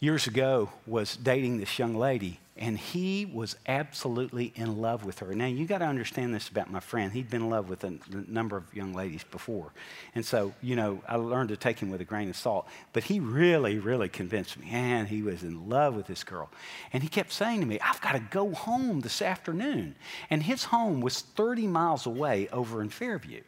years 0.00 0.26
ago 0.26 0.70
was 0.86 1.16
dating 1.16 1.58
this 1.58 1.78
young 1.78 1.94
lady 1.94 2.40
and 2.60 2.78
he 2.78 3.24
was 3.24 3.56
absolutely 3.66 4.52
in 4.54 4.82
love 4.82 5.02
with 5.02 5.20
her. 5.20 5.34
Now, 5.34 5.46
you 5.46 5.66
got 5.66 5.78
to 5.78 5.86
understand 5.86 6.34
this 6.34 6.50
about 6.50 6.70
my 6.70 6.78
friend. 6.78 7.10
He'd 7.10 7.30
been 7.30 7.42
in 7.42 7.48
love 7.48 7.70
with 7.70 7.84
a, 7.84 7.98
number 8.28 8.58
of 8.58 8.74
young 8.74 8.92
ladies 8.92 9.24
before. 9.24 9.72
And 10.14 10.24
so, 10.24 10.52
you 10.60 10.76
know, 10.76 11.02
I 11.08 11.16
learned 11.16 11.48
to 11.48 11.56
take 11.56 11.78
him 11.78 11.90
with 11.90 12.02
a 12.02 12.04
grain 12.04 12.28
of 12.28 12.36
salt. 12.36 12.68
But 12.92 13.04
he 13.04 13.18
really, 13.18 13.78
really 13.78 14.10
convinced 14.10 14.58
me, 14.58 14.68
and 14.70 15.08
he 15.08 15.22
was 15.22 15.42
in 15.42 15.70
love 15.70 15.94
with 15.96 16.06
this 16.06 16.22
girl. 16.22 16.50
And 16.92 17.02
he 17.02 17.08
kept 17.08 17.32
saying 17.32 17.60
to 17.60 17.66
me, 17.66 17.80
I've 17.80 18.02
got 18.02 18.12
to 18.12 18.20
go 18.20 18.52
home 18.52 19.00
this 19.00 19.22
afternoon. 19.22 19.94
And 20.28 20.42
his 20.42 20.64
home 20.64 21.00
was 21.00 21.20
30 21.20 21.66
miles 21.66 22.04
away 22.04 22.46
over 22.52 22.82
in 22.82 22.90
Fairview. 22.90 23.40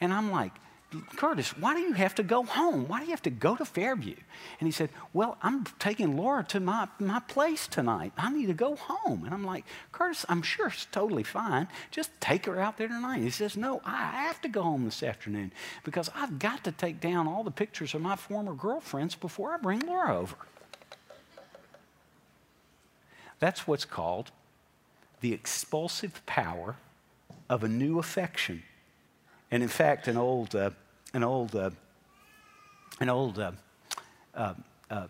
And 0.00 0.14
I'm 0.14 0.30
like, 0.30 0.52
Curtis, 1.14 1.56
why 1.56 1.74
do 1.74 1.80
you 1.80 1.92
have 1.92 2.16
to 2.16 2.24
go 2.24 2.42
home? 2.42 2.88
Why 2.88 2.98
do 2.98 3.04
you 3.04 3.12
have 3.12 3.22
to 3.22 3.30
go 3.30 3.54
to 3.54 3.64
Fairview? 3.64 4.16
And 4.58 4.66
he 4.66 4.72
said, 4.72 4.90
Well, 5.12 5.38
I'm 5.40 5.64
taking 5.78 6.16
Laura 6.16 6.42
to 6.48 6.58
my, 6.58 6.88
my 6.98 7.20
place 7.20 7.68
tonight. 7.68 8.12
I 8.18 8.30
need 8.32 8.46
to 8.46 8.54
go 8.54 8.74
home. 8.74 9.22
And 9.24 9.32
I'm 9.32 9.44
like, 9.44 9.64
Curtis, 9.92 10.26
I'm 10.28 10.42
sure 10.42 10.66
it's 10.66 10.86
totally 10.86 11.22
fine. 11.22 11.68
Just 11.92 12.10
take 12.20 12.46
her 12.46 12.60
out 12.60 12.76
there 12.76 12.88
tonight. 12.88 13.22
He 13.22 13.30
says, 13.30 13.56
No, 13.56 13.80
I 13.84 14.26
have 14.26 14.40
to 14.42 14.48
go 14.48 14.62
home 14.62 14.84
this 14.84 15.04
afternoon 15.04 15.52
because 15.84 16.10
I've 16.14 16.40
got 16.40 16.64
to 16.64 16.72
take 16.72 17.00
down 17.00 17.28
all 17.28 17.44
the 17.44 17.52
pictures 17.52 17.94
of 17.94 18.00
my 18.00 18.16
former 18.16 18.54
girlfriends 18.54 19.14
before 19.14 19.52
I 19.52 19.58
bring 19.58 19.80
Laura 19.80 20.18
over. 20.18 20.36
That's 23.38 23.66
what's 23.66 23.84
called 23.84 24.32
the 25.20 25.32
expulsive 25.32 26.24
power 26.26 26.76
of 27.48 27.62
a 27.62 27.68
new 27.68 28.00
affection 28.00 28.64
and 29.50 29.62
in 29.62 29.68
fact, 29.68 30.08
an 30.08 30.16
old, 30.16 30.54
uh, 30.54 30.70
an 31.12 31.24
old, 31.24 31.56
uh, 31.56 31.70
an 33.00 33.08
old 33.08 33.38
uh, 33.38 33.52
uh, 34.34 34.54
uh, 34.90 35.06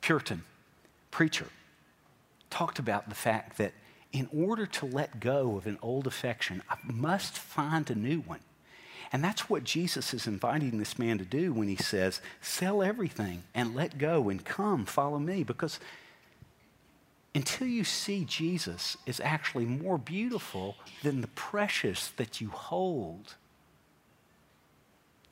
Puritan 0.00 0.42
preacher 1.10 1.46
talked 2.50 2.78
about 2.78 3.08
the 3.08 3.14
fact 3.14 3.58
that 3.58 3.72
in 4.12 4.28
order 4.32 4.66
to 4.66 4.86
let 4.86 5.20
go 5.20 5.56
of 5.56 5.66
an 5.66 5.78
old 5.82 6.06
affection, 6.06 6.62
I 6.70 6.76
must 6.84 7.36
find 7.36 7.90
a 7.90 7.94
new 7.94 8.20
one. 8.20 8.40
And 9.12 9.22
that's 9.22 9.48
what 9.48 9.64
Jesus 9.64 10.14
is 10.14 10.26
inviting 10.26 10.78
this 10.78 10.98
man 10.98 11.18
to 11.18 11.24
do 11.24 11.52
when 11.52 11.68
he 11.68 11.76
says, 11.76 12.20
Sell 12.40 12.82
everything 12.82 13.44
and 13.54 13.74
let 13.74 13.98
go 13.98 14.28
and 14.28 14.44
come, 14.44 14.84
follow 14.84 15.18
me. 15.18 15.42
Because 15.42 15.78
until 17.34 17.66
you 17.66 17.84
see 17.84 18.24
Jesus 18.24 18.96
is 19.06 19.20
actually 19.20 19.66
more 19.66 19.98
beautiful 19.98 20.76
than 21.02 21.20
the 21.20 21.28
precious 21.28 22.08
that 22.16 22.40
you 22.40 22.48
hold 22.48 23.34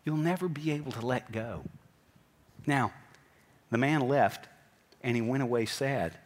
you'll 0.05 0.17
never 0.17 0.49
be 0.49 0.71
able 0.71 0.93
to 0.93 1.07
let 1.07 1.33
go. 1.33 1.65
Now, 2.67 2.93
The 3.71 3.79
man 3.79 4.03
left 4.09 4.47
and 5.03 5.17
he 5.17 5.23
went 5.23 5.43
away 5.43 5.67
sad 5.67 6.17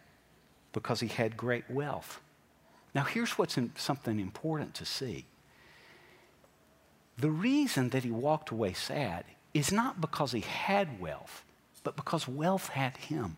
because 0.73 1.01
he 1.01 1.09
had 1.09 1.37
great 1.37 1.65
wealth. 1.71 2.21
Now, 2.95 3.05
here's 3.05 3.39
what's 3.39 3.57
in, 3.57 3.73
something 3.77 4.21
important 4.21 4.75
to 4.75 4.85
see. 4.85 5.25
The 7.17 7.31
reason 7.31 7.89
that 7.91 8.05
he 8.05 8.11
walked 8.11 8.51
away 8.51 8.75
sad 8.75 9.25
is 9.55 9.73
not 9.73 10.01
because 10.01 10.33
he 10.33 10.41
had 10.41 11.01
wealth, 11.01 11.43
but 11.83 11.97
because 11.97 12.29
wealth 12.29 12.69
had 12.69 12.97
him. 12.99 13.37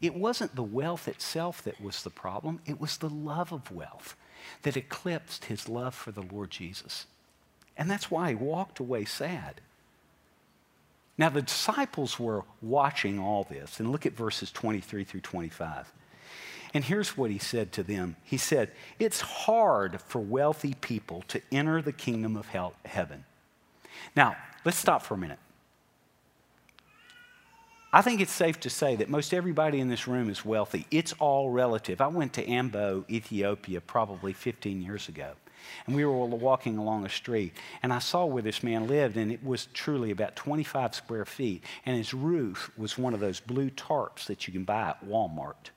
It 0.00 0.14
wasn't 0.14 0.54
the 0.56 0.62
wealth 0.62 1.08
itself 1.08 1.62
that 1.62 1.80
was 1.80 2.02
the 2.02 2.10
problem, 2.10 2.60
it 2.66 2.80
was 2.80 2.96
the 2.96 3.08
love 3.08 3.52
of 3.52 3.70
wealth 3.70 4.16
that 4.62 4.76
eclipsed 4.76 5.46
his 5.46 5.68
love 5.68 5.94
for 5.94 6.12
the 6.12 6.22
Lord 6.22 6.50
Jesus. 6.50 7.06
And 7.78 7.88
that's 7.88 8.10
why 8.10 8.30
he 8.30 8.34
walked 8.34 8.80
away 8.80 9.04
sad. 9.04 9.60
Now, 11.16 11.30
the 11.30 11.42
disciples 11.42 12.18
were 12.18 12.44
watching 12.60 13.18
all 13.18 13.44
this, 13.44 13.80
and 13.80 13.90
look 13.90 14.04
at 14.04 14.12
verses 14.12 14.52
23 14.52 15.04
through 15.04 15.20
25. 15.20 15.92
And 16.74 16.84
here's 16.84 17.16
what 17.16 17.30
he 17.30 17.38
said 17.38 17.72
to 17.72 17.82
them 17.82 18.16
He 18.24 18.36
said, 18.36 18.70
It's 18.98 19.20
hard 19.20 20.00
for 20.02 20.20
wealthy 20.20 20.74
people 20.74 21.22
to 21.28 21.40
enter 21.50 21.80
the 21.80 21.92
kingdom 21.92 22.36
of 22.36 22.48
hell, 22.48 22.74
heaven. 22.84 23.24
Now, 24.14 24.36
let's 24.64 24.76
stop 24.76 25.02
for 25.02 25.14
a 25.14 25.18
minute. 25.18 25.38
I 27.90 28.02
think 28.02 28.20
it's 28.20 28.32
safe 28.32 28.60
to 28.60 28.70
say 28.70 28.96
that 28.96 29.08
most 29.08 29.32
everybody 29.32 29.80
in 29.80 29.88
this 29.88 30.06
room 30.06 30.28
is 30.28 30.44
wealthy. 30.44 30.86
It's 30.90 31.14
all 31.14 31.50
relative. 31.50 32.02
I 32.02 32.08
went 32.08 32.34
to 32.34 32.46
Ambo, 32.46 33.06
Ethiopia, 33.08 33.80
probably 33.80 34.34
15 34.34 34.82
years 34.82 35.08
ago. 35.08 35.32
And 35.86 35.96
we 35.96 36.04
were 36.04 36.12
walking 36.12 36.76
along 36.78 37.06
a 37.06 37.08
street, 37.08 37.54
and 37.82 37.92
I 37.92 37.98
saw 37.98 38.24
where 38.26 38.42
this 38.42 38.62
man 38.62 38.86
lived, 38.86 39.16
and 39.16 39.32
it 39.32 39.44
was 39.44 39.66
truly 39.72 40.10
about 40.10 40.36
25 40.36 40.94
square 40.94 41.24
feet. 41.24 41.62
And 41.86 41.96
his 41.96 42.12
roof 42.12 42.70
was 42.76 42.98
one 42.98 43.14
of 43.14 43.20
those 43.20 43.40
blue 43.40 43.70
tarps 43.70 44.26
that 44.26 44.46
you 44.46 44.52
can 44.52 44.64
buy 44.64 44.90
at 44.90 45.04
Walmart. 45.06 45.70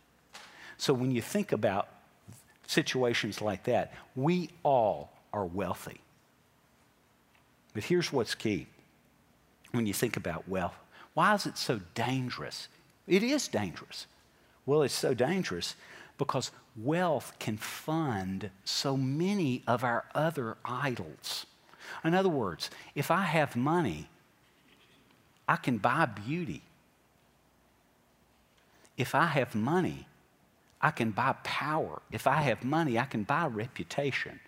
So 0.78 0.94
when 0.94 1.12
you 1.12 1.22
think 1.22 1.52
about 1.52 1.88
situations 2.68 3.42
like 3.42 3.64
that, 3.66 3.94
we 4.16 4.50
all 4.64 5.12
are 5.34 5.46
wealthy. 5.46 6.02
But 7.74 7.84
here's 7.84 8.12
what's 8.12 8.36
key 8.36 8.68
when 9.72 9.86
you 9.86 9.94
think 9.94 10.18
about 10.18 10.48
wealth 10.50 10.76
why 11.14 11.36
is 11.36 11.46
it 11.46 11.58
so 11.58 11.82
dangerous? 11.94 12.68
It 13.08 13.24
is 13.24 13.48
dangerous. 13.48 14.08
Well, 14.66 14.84
it's 14.84 14.94
so 14.94 15.14
dangerous 15.14 15.76
because 16.18 16.52
wealth 16.76 17.34
can 17.40 17.58
fund 17.58 18.52
so 18.64 18.96
many 18.96 19.64
of 19.68 19.84
our 19.84 20.06
other 20.16 20.58
idols. 20.64 21.46
In 22.04 22.14
other 22.14 22.30
words, 22.30 22.70
if 22.96 23.12
I 23.12 23.22
have 23.24 23.56
money, 23.56 24.10
I 25.48 25.58
can 25.58 25.78
buy 25.78 26.06
beauty. 26.06 26.64
If 28.98 29.16
I 29.16 29.26
have 29.26 29.56
money, 29.56 30.08
I 30.82 30.92
can 30.92 31.12
buy 31.12 31.36
power. 31.44 32.02
If 32.12 32.28
I 32.28 32.42
have 32.42 32.64
money, 32.64 32.98
I 32.98 33.06
can 33.06 33.24
buy 33.24 33.48
reputation. 33.48 34.40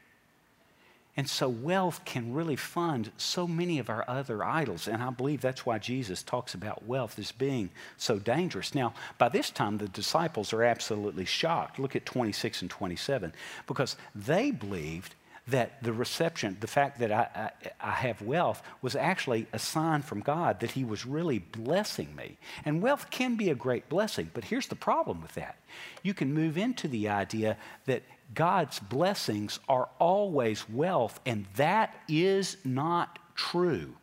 And 1.15 1.29
so 1.29 1.47
wealth 1.47 2.05
can 2.05 2.33
really 2.33 2.55
fund 2.55 3.11
so 3.17 3.47
many 3.47 3.77
of 3.77 3.89
our 3.89 4.03
other 4.07 4.43
idols. 4.43 4.87
And 4.87 5.03
I 5.03 5.11
believe 5.11 5.41
that's 5.41 5.65
why 5.65 5.77
Jesus 5.77 6.23
talks 6.23 6.55
about 6.55 6.87
wealth 6.87 7.19
as 7.19 7.31
being 7.31 7.69
so 7.97 8.17
dangerous. 8.17 8.73
Now, 8.73 8.95
by 9.19 9.29
this 9.29 9.51
time, 9.51 9.77
the 9.77 9.87
disciples 9.87 10.53
are 10.53 10.63
absolutely 10.63 11.25
shocked. 11.25 11.77
Look 11.77 11.95
at 11.95 12.07
26 12.07 12.63
and 12.63 12.71
27, 12.71 13.31
because 13.67 13.95
they 14.15 14.49
believed 14.49 15.13
that 15.47 15.83
the 15.83 15.91
reception, 15.91 16.57
the 16.61 16.67
fact 16.67 16.99
that 16.99 17.11
I, 17.11 17.27
I, 17.35 17.89
I, 17.89 17.91
have 17.91 18.21
wealth, 18.21 18.63
was 18.81 18.95
actually 18.95 19.45
a 19.51 19.59
sign 19.59 20.01
from 20.01 20.21
God 20.21 20.61
that 20.61 20.71
He 20.71 20.85
was 20.85 21.05
really 21.05 21.39
blessing 21.39 22.15
me. 22.15 22.37
And 22.63 22.81
wealth 22.81 23.09
can 23.09 23.35
be 23.35 23.49
a 23.49 23.55
great 23.55 23.89
blessing, 23.89 24.31
but 24.33 24.45
here's 24.45 24.67
the 24.67 24.75
problem 24.75 25.21
with 25.21 25.35
that. 25.35 25.57
You 26.01 26.13
can 26.13 26.33
move 26.33 26.57
into 26.57 26.87
the 26.87 27.09
idea 27.09 27.57
that 27.85 28.03
God's 28.33 28.79
blessings 28.79 29.59
are 29.67 29.89
always 29.99 30.69
wealth, 30.69 31.19
and 31.25 31.45
that 31.55 31.95
is 32.07 32.57
not 32.63 33.19
true. 33.35 33.93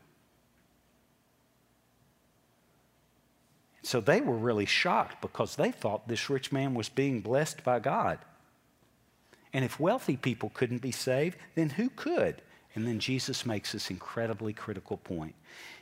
So 3.83 4.01
they 4.01 4.21
were 4.21 4.37
really 4.37 4.66
shocked 4.66 5.21
because 5.21 5.57
they 5.57 5.71
thought 5.71 6.07
this 6.07 6.31
rich 6.31 6.53
man 6.53 6.75
was 6.75 6.88
being 6.88 7.21
blessed 7.21 7.64
by 7.64 7.81
God. 7.81 8.19
And 9.53 9.64
if 9.64 9.81
wealthy 9.81 10.16
people 10.16 10.51
couldn't 10.55 10.83
be 10.83 10.93
saved, 10.93 11.38
then 11.55 11.71
who 11.71 11.90
could? 11.90 12.43
And 12.75 12.87
then 12.87 13.01
Jesus 13.01 13.45
makes 13.45 13.73
this 13.73 13.90
incredibly 13.90 14.53
critical 14.53 14.99
point. 14.99 15.35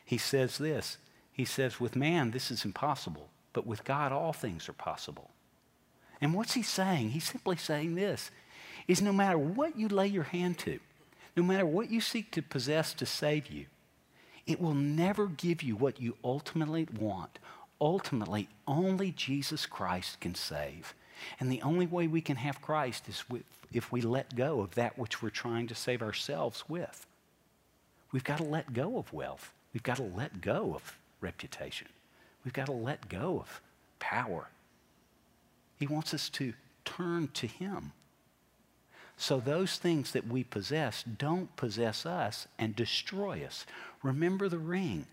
He 0.04 0.16
says 0.16 0.58
this 0.58 0.96
He 1.32 1.44
says, 1.44 1.80
With 1.80 1.96
man, 1.96 2.30
this 2.30 2.50
is 2.50 2.64
impossible, 2.64 3.28
but 3.52 3.66
with 3.66 3.84
God, 3.84 4.12
all 4.12 4.32
things 4.32 4.68
are 4.68 4.74
possible. 4.74 5.30
And 6.20 6.34
what's 6.34 6.54
he 6.54 6.62
saying? 6.62 7.10
He's 7.10 7.28
simply 7.28 7.56
saying 7.56 7.94
this 7.94 8.30
is 8.86 9.02
no 9.02 9.12
matter 9.12 9.38
what 9.38 9.78
you 9.78 9.88
lay 9.88 10.06
your 10.06 10.24
hand 10.24 10.58
to, 10.58 10.80
no 11.36 11.42
matter 11.42 11.66
what 11.66 11.90
you 11.90 12.00
seek 12.00 12.30
to 12.32 12.42
possess 12.42 12.94
to 12.94 13.06
save 13.06 13.48
you, 13.48 13.66
it 14.46 14.60
will 14.60 14.74
never 14.74 15.26
give 15.26 15.62
you 15.62 15.76
what 15.76 16.00
you 16.00 16.16
ultimately 16.24 16.88
want. 16.98 17.38
Ultimately, 17.80 18.48
only 18.66 19.12
Jesus 19.12 19.66
Christ 19.66 20.20
can 20.20 20.34
save. 20.34 20.94
And 21.38 21.52
the 21.52 21.62
only 21.62 21.86
way 21.86 22.06
we 22.06 22.20
can 22.20 22.36
have 22.36 22.62
Christ 22.62 23.08
is 23.08 23.24
if 23.72 23.92
we 23.92 24.00
let 24.00 24.34
go 24.34 24.60
of 24.60 24.74
that 24.74 24.98
which 24.98 25.22
we're 25.22 25.30
trying 25.30 25.66
to 25.66 25.74
save 25.74 26.02
ourselves 26.02 26.64
with. 26.68 27.06
We've 28.10 28.24
got 28.24 28.38
to 28.38 28.44
let 28.44 28.72
go 28.72 28.98
of 28.98 29.12
wealth. 29.12 29.52
We've 29.74 29.82
got 29.82 29.98
to 29.98 30.02
let 30.02 30.40
go 30.40 30.74
of 30.74 30.96
reputation. 31.20 31.88
We've 32.44 32.54
got 32.54 32.66
to 32.66 32.72
let 32.72 33.08
go 33.08 33.40
of 33.40 33.60
power. 33.98 34.48
He 35.78 35.86
wants 35.86 36.12
us 36.12 36.28
to 36.30 36.54
turn 36.84 37.28
to 37.34 37.46
Him. 37.46 37.92
So 39.16 39.40
those 39.40 39.78
things 39.78 40.12
that 40.12 40.28
we 40.28 40.44
possess 40.44 41.02
don't 41.02 41.54
possess 41.56 42.06
us 42.06 42.46
and 42.56 42.76
destroy 42.76 43.44
us. 43.44 43.66
Remember 44.02 44.48
the 44.48 44.58
ring. 44.58 45.06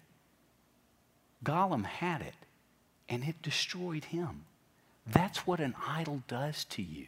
Gollum 1.43 1.85
had 1.85 2.21
it, 2.21 2.35
and 3.09 3.23
it 3.23 3.41
destroyed 3.41 4.05
him. 4.05 4.45
That's 5.07 5.47
what 5.47 5.59
an 5.59 5.75
idol 5.87 6.21
does 6.27 6.65
to 6.65 6.83
you. 6.83 7.07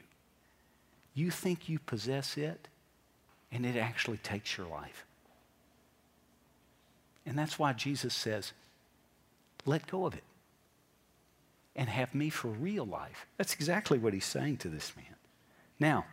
You 1.14 1.30
think 1.30 1.70
you 1.70 1.78
possess 1.80 2.36
it, 2.36 2.68
and 3.52 3.66
it 3.66 3.76
actually 3.76 4.18
takes 4.18 4.58
your 4.58 4.68
life. 4.68 5.06
And 7.28 7.38
that's 7.38 7.60
why 7.60 7.74
Jesus 7.74 8.14
says, 8.14 8.54
let 9.66 9.86
go 9.88 10.06
of 10.06 10.16
it 10.16 10.24
and 11.78 11.88
have 11.88 12.14
me 12.16 12.30
for 12.30 12.48
real 12.48 12.86
life. 12.86 13.28
That's 13.38 13.54
exactly 13.54 14.00
what 14.00 14.14
he's 14.14 14.26
saying 14.26 14.58
to 14.58 14.70
this 14.70 14.94
man. 14.96 15.16
Now, 15.80 16.06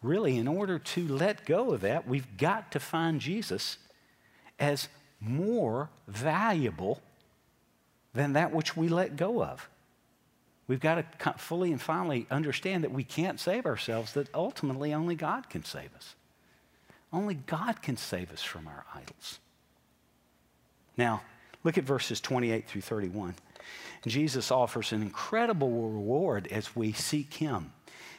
really, 0.00 0.38
in 0.38 0.48
order 0.48 0.78
to 0.78 1.06
let 1.06 1.44
go 1.44 1.72
of 1.72 1.82
that, 1.82 2.08
we've 2.08 2.36
got 2.36 2.72
to 2.72 2.80
find 2.80 3.20
Jesus 3.20 3.76
as 4.58 4.88
more 5.20 5.90
valuable 6.08 7.00
than 8.14 8.32
that 8.32 8.52
which 8.52 8.76
we 8.76 8.88
let 8.88 9.16
go 9.16 9.42
of. 9.42 9.68
We've 10.66 10.80
got 10.80 11.18
to 11.18 11.34
fully 11.34 11.70
and 11.70 11.80
finally 11.80 12.26
understand 12.30 12.84
that 12.84 12.92
we 12.92 13.04
can't 13.04 13.38
save 13.38 13.66
ourselves, 13.66 14.14
that 14.14 14.28
ultimately 14.34 14.94
only 14.94 15.14
God 15.14 15.50
can 15.50 15.64
save 15.64 15.94
us. 15.94 16.14
Only 17.12 17.34
God 17.34 17.82
can 17.82 17.96
save 17.96 18.32
us 18.32 18.42
from 18.42 18.66
our 18.66 18.86
idols. 18.94 19.38
Now, 20.96 21.22
look 21.62 21.76
at 21.76 21.84
verses 21.84 22.20
28 22.20 22.66
through 22.66 22.80
31. 22.80 23.34
Jesus 24.10 24.50
offers 24.50 24.92
an 24.92 25.02
incredible 25.02 25.70
reward 25.70 26.48
as 26.50 26.74
we 26.74 26.92
seek 26.92 27.34
him. 27.34 27.72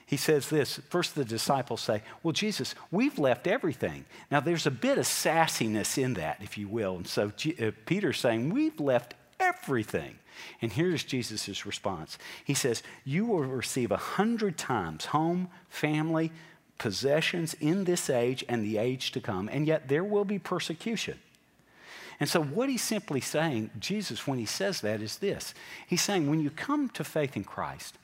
He 0.06 0.18
says 0.18 0.50
this 0.50 0.80
first, 0.90 1.16
the 1.16 1.26
disciples 1.26 1.82
say, 1.82 2.04
Well, 2.22 2.34
Jesus, 2.34 2.76
we've 2.92 3.18
left 3.18 3.48
everything. 3.48 4.06
Now, 4.30 4.40
there's 4.40 4.68
a 4.68 4.72
bit 4.72 4.98
of 4.98 5.06
sassiness 5.06 5.98
in 5.98 6.14
that, 6.16 6.38
if 6.42 6.58
you 6.58 6.68
will. 6.68 6.98
And 6.98 7.08
so 7.08 7.32
uh, 7.60 7.72
Peter's 7.86 8.20
saying, 8.20 8.50
We've 8.50 8.80
left 8.80 9.16
everything. 9.40 10.16
And 10.62 10.72
here's 10.72 11.04
Jesus' 11.04 11.66
response 11.66 12.18
He 12.44 12.54
says, 12.54 12.84
You 13.04 13.26
will 13.26 13.44
receive 13.44 13.92
a 13.92 13.98
hundred 13.98 14.58
times 14.58 15.06
home, 15.06 15.50
family, 15.70 16.32
possessions 16.78 17.54
in 17.56 17.86
this 17.86 18.10
age 18.10 18.44
and 18.50 18.64
the 18.64 18.78
age 18.78 19.12
to 19.14 19.22
come, 19.22 19.50
and 19.52 19.66
yet 19.66 19.88
there 19.88 20.04
will 20.04 20.26
be 20.26 20.40
persecution. 20.40 21.20
And 22.20 22.30
so, 22.30 22.42
what 22.42 22.70
he's 22.70 22.82
simply 22.82 23.22
saying, 23.22 23.72
Jesus, 23.80 24.28
when 24.28 24.40
he 24.40 24.46
says 24.46 24.82
that, 24.82 25.02
is 25.02 25.18
this 25.18 25.54
He's 25.88 26.02
saying, 26.02 26.30
when 26.30 26.40
you 26.40 26.50
come 26.50 26.90
to 26.90 27.04
faith 27.04 27.36
in 27.36 27.44
Christ, 27.44 27.98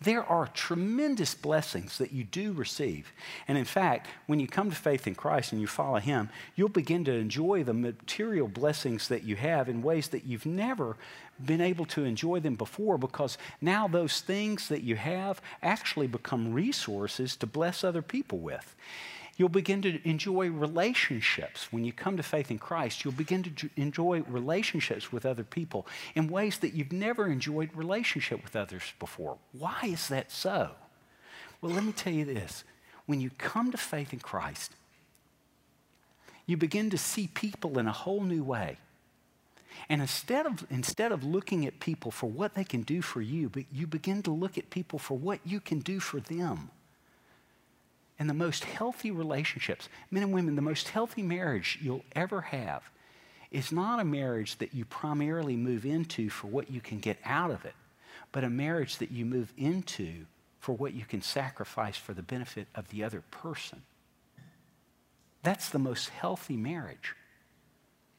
there 0.00 0.22
are 0.22 0.46
tremendous 0.48 1.34
blessings 1.34 1.98
that 1.98 2.12
you 2.12 2.22
do 2.22 2.52
receive. 2.52 3.12
And 3.48 3.58
in 3.58 3.64
fact, 3.64 4.06
when 4.26 4.38
you 4.38 4.46
come 4.46 4.70
to 4.70 4.76
faith 4.76 5.08
in 5.08 5.16
Christ 5.16 5.50
and 5.50 5.60
you 5.60 5.66
follow 5.66 5.98
Him, 5.98 6.28
you'll 6.54 6.68
begin 6.68 7.04
to 7.06 7.12
enjoy 7.12 7.64
the 7.64 7.74
material 7.74 8.46
blessings 8.46 9.08
that 9.08 9.24
you 9.24 9.34
have 9.36 9.68
in 9.68 9.82
ways 9.82 10.08
that 10.08 10.24
you've 10.24 10.46
never 10.46 10.96
been 11.44 11.60
able 11.60 11.84
to 11.86 12.04
enjoy 12.04 12.38
them 12.38 12.54
before 12.54 12.96
because 12.96 13.38
now 13.60 13.88
those 13.88 14.20
things 14.20 14.68
that 14.68 14.82
you 14.82 14.94
have 14.94 15.40
actually 15.62 16.06
become 16.06 16.52
resources 16.52 17.34
to 17.36 17.46
bless 17.46 17.82
other 17.82 18.02
people 18.02 18.38
with. 18.38 18.76
You'll 19.38 19.48
begin 19.48 19.82
to 19.82 20.06
enjoy 20.06 20.50
relationships. 20.50 21.72
When 21.72 21.84
you 21.84 21.92
come 21.92 22.16
to 22.16 22.24
faith 22.24 22.50
in 22.50 22.58
Christ, 22.58 23.04
you'll 23.04 23.12
begin 23.12 23.44
to 23.44 23.70
enjoy 23.76 24.22
relationships 24.22 25.12
with 25.12 25.24
other 25.24 25.44
people 25.44 25.86
in 26.16 26.26
ways 26.26 26.58
that 26.58 26.74
you've 26.74 26.92
never 26.92 27.28
enjoyed 27.28 27.70
relationship 27.72 28.42
with 28.42 28.56
others 28.56 28.82
before. 28.98 29.38
Why 29.52 29.78
is 29.84 30.08
that 30.08 30.32
so? 30.32 30.72
Well, 31.60 31.72
let 31.72 31.84
me 31.84 31.92
tell 31.92 32.12
you 32.12 32.24
this. 32.24 32.64
When 33.06 33.20
you 33.20 33.30
come 33.38 33.70
to 33.70 33.78
faith 33.78 34.12
in 34.12 34.18
Christ, 34.18 34.72
you 36.44 36.56
begin 36.56 36.90
to 36.90 36.98
see 36.98 37.28
people 37.28 37.78
in 37.78 37.86
a 37.86 37.92
whole 37.92 38.22
new 38.22 38.42
way. 38.42 38.78
And 39.88 40.00
instead 40.00 40.46
of, 40.46 40.66
instead 40.68 41.12
of 41.12 41.22
looking 41.22 41.64
at 41.64 41.78
people 41.78 42.10
for 42.10 42.28
what 42.28 42.54
they 42.54 42.64
can 42.64 42.82
do 42.82 43.02
for 43.02 43.22
you, 43.22 43.48
but 43.48 43.64
you 43.72 43.86
begin 43.86 44.20
to 44.24 44.32
look 44.32 44.58
at 44.58 44.68
people 44.70 44.98
for 44.98 45.16
what 45.16 45.38
you 45.44 45.60
can 45.60 45.78
do 45.78 46.00
for 46.00 46.18
them. 46.18 46.70
And 48.18 48.28
the 48.28 48.34
most 48.34 48.64
healthy 48.64 49.10
relationships, 49.10 49.88
men 50.10 50.24
and 50.24 50.32
women, 50.32 50.56
the 50.56 50.62
most 50.62 50.88
healthy 50.88 51.22
marriage 51.22 51.78
you'll 51.80 52.04
ever 52.16 52.40
have 52.40 52.82
is 53.50 53.72
not 53.72 54.00
a 54.00 54.04
marriage 54.04 54.56
that 54.58 54.74
you 54.74 54.84
primarily 54.84 55.56
move 55.56 55.86
into 55.86 56.28
for 56.28 56.48
what 56.48 56.70
you 56.70 56.80
can 56.80 56.98
get 56.98 57.18
out 57.24 57.50
of 57.50 57.64
it, 57.64 57.74
but 58.32 58.44
a 58.44 58.50
marriage 58.50 58.98
that 58.98 59.10
you 59.10 59.24
move 59.24 59.52
into 59.56 60.26
for 60.60 60.72
what 60.72 60.92
you 60.92 61.04
can 61.04 61.22
sacrifice 61.22 61.96
for 61.96 62.12
the 62.12 62.22
benefit 62.22 62.66
of 62.74 62.88
the 62.88 63.04
other 63.04 63.22
person. 63.30 63.82
That's 65.42 65.68
the 65.70 65.78
most 65.78 66.10
healthy 66.10 66.56
marriage. 66.56 67.14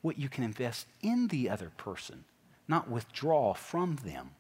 What 0.01 0.17
you 0.17 0.29
can 0.29 0.43
invest 0.43 0.87
in 1.01 1.27
the 1.27 1.49
other 1.49 1.71
person, 1.75 2.23
not 2.67 2.89
withdraw 2.89 3.53
from 3.53 3.97
them. 3.97 4.31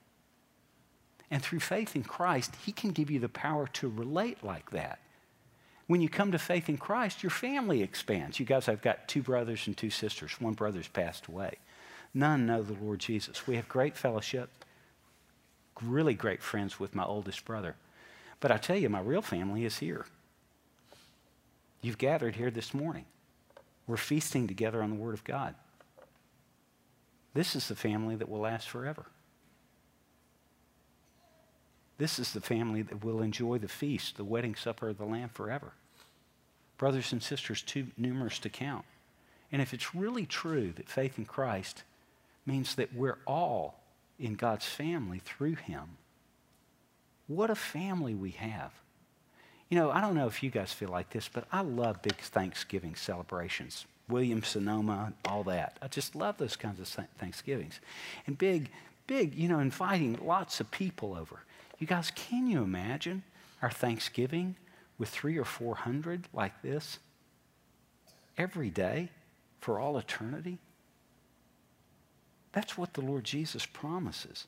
And 1.29 1.43
through 1.43 1.59
faith 1.59 1.95
in 1.95 2.03
Christ, 2.03 2.55
He 2.65 2.71
can 2.71 2.91
give 2.91 3.11
you 3.11 3.19
the 3.19 3.29
power 3.29 3.67
to 3.73 3.89
relate 3.89 4.43
like 4.43 4.71
that. 4.71 4.99
When 5.89 6.01
you 6.01 6.07
come 6.07 6.31
to 6.33 6.37
faith 6.37 6.69
in 6.69 6.77
Christ, 6.77 7.23
your 7.23 7.31
family 7.31 7.81
expands. 7.81 8.39
You 8.39 8.45
guys, 8.45 8.69
I've 8.69 8.83
got 8.83 9.07
two 9.07 9.23
brothers 9.23 9.65
and 9.65 9.75
two 9.75 9.89
sisters. 9.89 10.39
One 10.39 10.53
brother's 10.53 10.87
passed 10.87 11.25
away. 11.25 11.55
None 12.13 12.45
know 12.45 12.61
the 12.61 12.77
Lord 12.79 12.99
Jesus. 12.99 13.47
We 13.47 13.55
have 13.55 13.67
great 13.67 13.97
fellowship, 13.97 14.51
really 15.81 16.13
great 16.13 16.43
friends 16.43 16.79
with 16.79 16.93
my 16.93 17.03
oldest 17.03 17.43
brother. 17.43 17.75
But 18.39 18.51
I 18.51 18.57
tell 18.57 18.75
you, 18.75 18.87
my 18.87 18.99
real 18.99 19.23
family 19.23 19.65
is 19.65 19.79
here. 19.79 20.05
You've 21.81 21.97
gathered 21.97 22.35
here 22.35 22.51
this 22.51 22.71
morning. 22.71 23.05
We're 23.87 23.97
feasting 23.97 24.45
together 24.45 24.83
on 24.83 24.91
the 24.91 24.95
Word 24.95 25.15
of 25.15 25.23
God. 25.23 25.55
This 27.33 27.55
is 27.55 27.67
the 27.67 27.75
family 27.75 28.15
that 28.15 28.29
will 28.29 28.41
last 28.41 28.69
forever. 28.69 29.07
This 31.97 32.19
is 32.19 32.31
the 32.31 32.41
family 32.41 32.83
that 32.83 33.03
will 33.03 33.23
enjoy 33.23 33.57
the 33.57 33.67
feast, 33.67 34.17
the 34.17 34.23
wedding 34.23 34.53
supper 34.53 34.89
of 34.89 34.99
the 34.99 35.05
Lamb 35.05 35.29
forever. 35.29 35.73
Brothers 36.79 37.11
and 37.11 37.21
sisters, 37.21 37.61
too 37.61 37.87
numerous 37.97 38.39
to 38.39 38.49
count. 38.49 38.85
And 39.51 39.61
if 39.61 39.73
it's 39.73 39.93
really 39.93 40.25
true 40.25 40.71
that 40.77 40.89
faith 40.89 41.19
in 41.19 41.25
Christ 41.25 41.83
means 42.45 42.75
that 42.75 42.95
we're 42.95 43.19
all 43.27 43.79
in 44.17 44.33
God's 44.33 44.65
family 44.65 45.19
through 45.19 45.55
Him, 45.55 45.97
what 47.27 47.49
a 47.49 47.55
family 47.55 48.15
we 48.15 48.31
have. 48.31 48.71
You 49.69 49.77
know, 49.77 49.91
I 49.91 50.01
don't 50.01 50.15
know 50.15 50.25
if 50.25 50.41
you 50.41 50.49
guys 50.49 50.73
feel 50.73 50.89
like 50.89 51.11
this, 51.11 51.29
but 51.31 51.45
I 51.51 51.61
love 51.61 52.01
big 52.01 52.15
Thanksgiving 52.15 52.95
celebrations. 52.95 53.85
Williams 54.07 54.47
Sonoma, 54.47 55.13
all 55.25 55.43
that. 55.43 55.77
I 55.81 55.87
just 55.89 56.15
love 56.15 56.37
those 56.37 56.55
kinds 56.55 56.79
of 56.79 56.87
Thanksgivings. 57.19 57.79
And 58.25 58.37
big, 58.37 58.71
big, 59.05 59.35
you 59.35 59.47
know, 59.47 59.59
inviting 59.59 60.17
lots 60.23 60.59
of 60.59 60.71
people 60.71 61.13
over. 61.13 61.41
You 61.77 61.85
guys, 61.85 62.11
can 62.15 62.47
you 62.47 62.63
imagine 62.63 63.23
our 63.61 63.69
Thanksgiving 63.69 64.55
with 64.99 65.09
three 65.09 65.37
or 65.37 65.45
four 65.45 65.73
hundred 65.73 66.27
like 66.33 66.61
this 66.61 66.99
every 68.37 68.69
day 68.69 69.09
for 69.59 69.79
all 69.79 69.97
eternity? 69.97 70.59
That's 72.51 72.77
what 72.77 72.93
the 72.93 73.01
Lord 73.01 73.23
Jesus 73.23 73.65
promises 73.65 74.45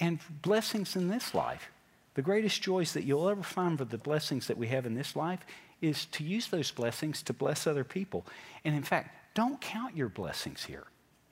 and 0.00 0.18
blessings 0.42 0.96
in 0.96 1.08
this 1.08 1.34
life. 1.34 1.70
The 2.14 2.22
greatest 2.22 2.62
joys 2.62 2.92
that 2.94 3.04
you'll 3.04 3.28
ever 3.28 3.42
find 3.42 3.78
for 3.78 3.84
the 3.84 3.98
blessings 3.98 4.46
that 4.46 4.56
we 4.56 4.68
have 4.68 4.86
in 4.86 4.94
this 4.94 5.14
life 5.14 5.40
is 5.82 6.06
to 6.06 6.24
use 6.24 6.48
those 6.48 6.70
blessings 6.70 7.22
to 7.22 7.32
bless 7.32 7.66
other 7.66 7.84
people. 7.84 8.24
And 8.64 8.74
in 8.74 8.82
fact, 8.82 9.14
don't 9.34 9.60
count 9.60 9.96
your 9.96 10.08
blessings 10.08 10.64
here. 10.64 10.84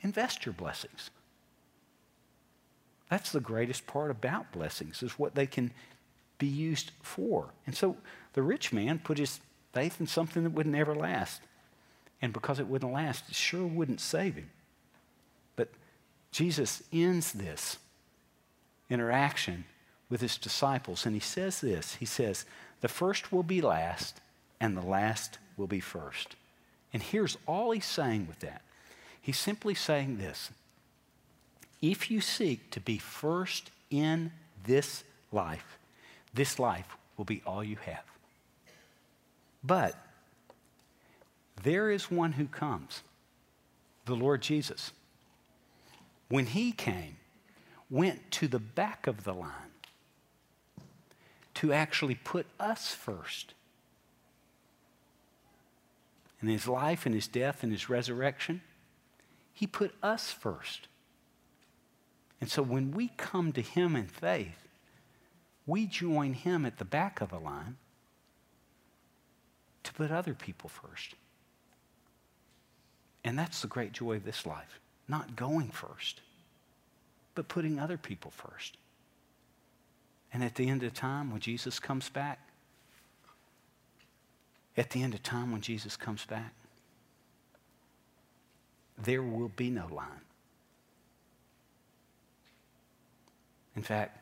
Invest 0.03 0.45
your 0.45 0.53
blessings. 0.53 1.11
That's 3.09 3.33
the 3.33 3.41
greatest 3.41 3.87
part 3.87 4.11
about 4.11 4.53
blessings 4.53 5.03
is 5.03 5.19
what 5.19 5.35
they 5.35 5.47
can 5.47 5.71
be 6.45 6.51
used 6.51 6.91
for. 7.01 7.47
And 7.67 7.75
so 7.75 7.97
the 8.35 8.43
rich 8.43 8.71
man 8.73 8.99
put 8.99 9.17
his 9.17 9.41
faith 9.73 9.99
in 9.99 10.07
something 10.07 10.43
that 10.45 10.51
would 10.51 10.67
never 10.67 10.95
last. 10.95 11.41
And 12.21 12.33
because 12.33 12.61
it 12.61 12.67
wouldn't 12.67 12.93
last, 12.93 13.25
it 13.31 13.35
sure 13.35 13.67
wouldn't 13.67 14.01
save 14.01 14.35
him. 14.35 14.51
But 15.57 15.69
Jesus 16.31 16.83
ends 16.93 17.33
this 17.33 17.79
interaction 18.91 19.65
with 20.11 20.21
his 20.21 20.37
disciples. 20.37 21.07
And 21.07 21.15
he 21.15 21.21
says 21.21 21.63
this 21.63 21.95
He 21.95 22.07
says, 22.07 22.45
The 22.83 22.89
first 22.89 23.33
will 23.33 23.43
be 23.43 23.63
last, 23.63 24.21
and 24.61 24.77
the 24.77 24.87
last 24.87 25.39
will 25.57 25.67
be 25.67 25.81
first. 25.81 26.37
And 26.93 27.03
here's 27.03 27.39
all 27.47 27.71
he's 27.71 27.87
saying 27.87 28.27
with 28.29 28.41
that. 28.41 28.61
He's 29.21 29.39
simply 29.39 29.75
saying 29.75 30.19
this 30.19 30.51
If 31.81 32.11
you 32.11 32.21
seek 32.21 32.71
to 32.73 32.81
be 32.81 32.99
first 32.99 33.71
in 33.91 34.31
this 34.67 35.05
life, 35.33 35.79
this 36.35 36.59
life 36.59 36.97
will 37.17 37.25
be 37.25 37.43
all 37.47 37.63
you 37.63 37.77
have. 37.77 38.05
But 39.63 39.95
there 41.63 41.91
is 41.91 42.11
one 42.11 42.33
who 42.33 42.47
comes, 42.47 43.03
the 44.05 44.17
Lord 44.17 44.43
Jesus. 44.43 44.93
When 46.29 46.47
he 46.47 46.73
came, 46.73 47.17
went 47.89 48.31
to 48.33 48.49
the 48.49 48.59
back 48.59 49.07
of 49.07 49.25
the 49.25 49.33
line 49.33 49.51
to 51.55 51.73
actually 51.73 52.17
put 52.17 52.47
us 52.59 52.93
first. 52.93 53.55
In 56.43 56.49
his 56.49 56.67
life 56.67 57.07
and 57.07 57.15
his 57.15 57.29
death 57.29 57.63
and 57.63 57.73
his 57.73 57.89
resurrection, 57.89 58.61
he 59.53 59.67
put 59.67 59.95
us 60.03 60.31
first. 60.31 60.89
And 62.41 62.51
so 62.51 62.61
when 62.61 62.91
we 62.91 63.13
come 63.17 63.53
to 63.53 63.63
him 63.63 63.97
in 63.97 64.07
faith, 64.07 64.64
we 65.67 65.87
join 65.87 66.35
him 66.35 66.65
at 66.67 66.79
the 66.79 66.85
back 66.85 67.21
of 67.21 67.31
the 67.31 67.39
line 67.39 67.77
to 69.83 69.93
put 69.93 70.11
other 70.11 70.35
people 70.35 70.69
first. 70.69 71.15
And 73.25 73.39
that's 73.39 73.63
the 73.63 73.69
great 73.69 73.93
joy 73.93 74.17
of 74.17 74.25
this 74.25 74.45
life, 74.45 74.81
not 75.09 75.37
going 75.37 75.71
first 75.71 76.21
but 77.35 77.49
putting 77.49 77.79
other 77.79 77.97
people 77.97 78.31
first. 78.31 78.77
And 80.33 80.43
at 80.43 80.55
the 80.55 80.69
end 80.69 80.83
of 80.83 80.95
time, 80.95 81.31
when 81.31 81.41
Jesus 81.41 81.79
comes 81.79 82.09
back, 82.09 82.41
at 84.77 84.91
the 84.91 85.03
end 85.03 85.15
of 85.15 85.23
time, 85.23 85.53
when 85.53 85.61
Jesus 85.61 85.97
comes 85.97 86.25
back, 86.25 86.53
there 88.99 89.23
will 89.23 89.51
be 89.57 89.71
no 89.71 89.87
line. 89.87 90.09
In 93.77 93.83
fact, 93.83 94.19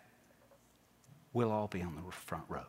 we'll 1.33 1.51
all 1.51 1.69
be 1.69 1.83
on 1.83 1.95
the 1.95 2.13
front 2.13 2.45
row. 2.49 2.67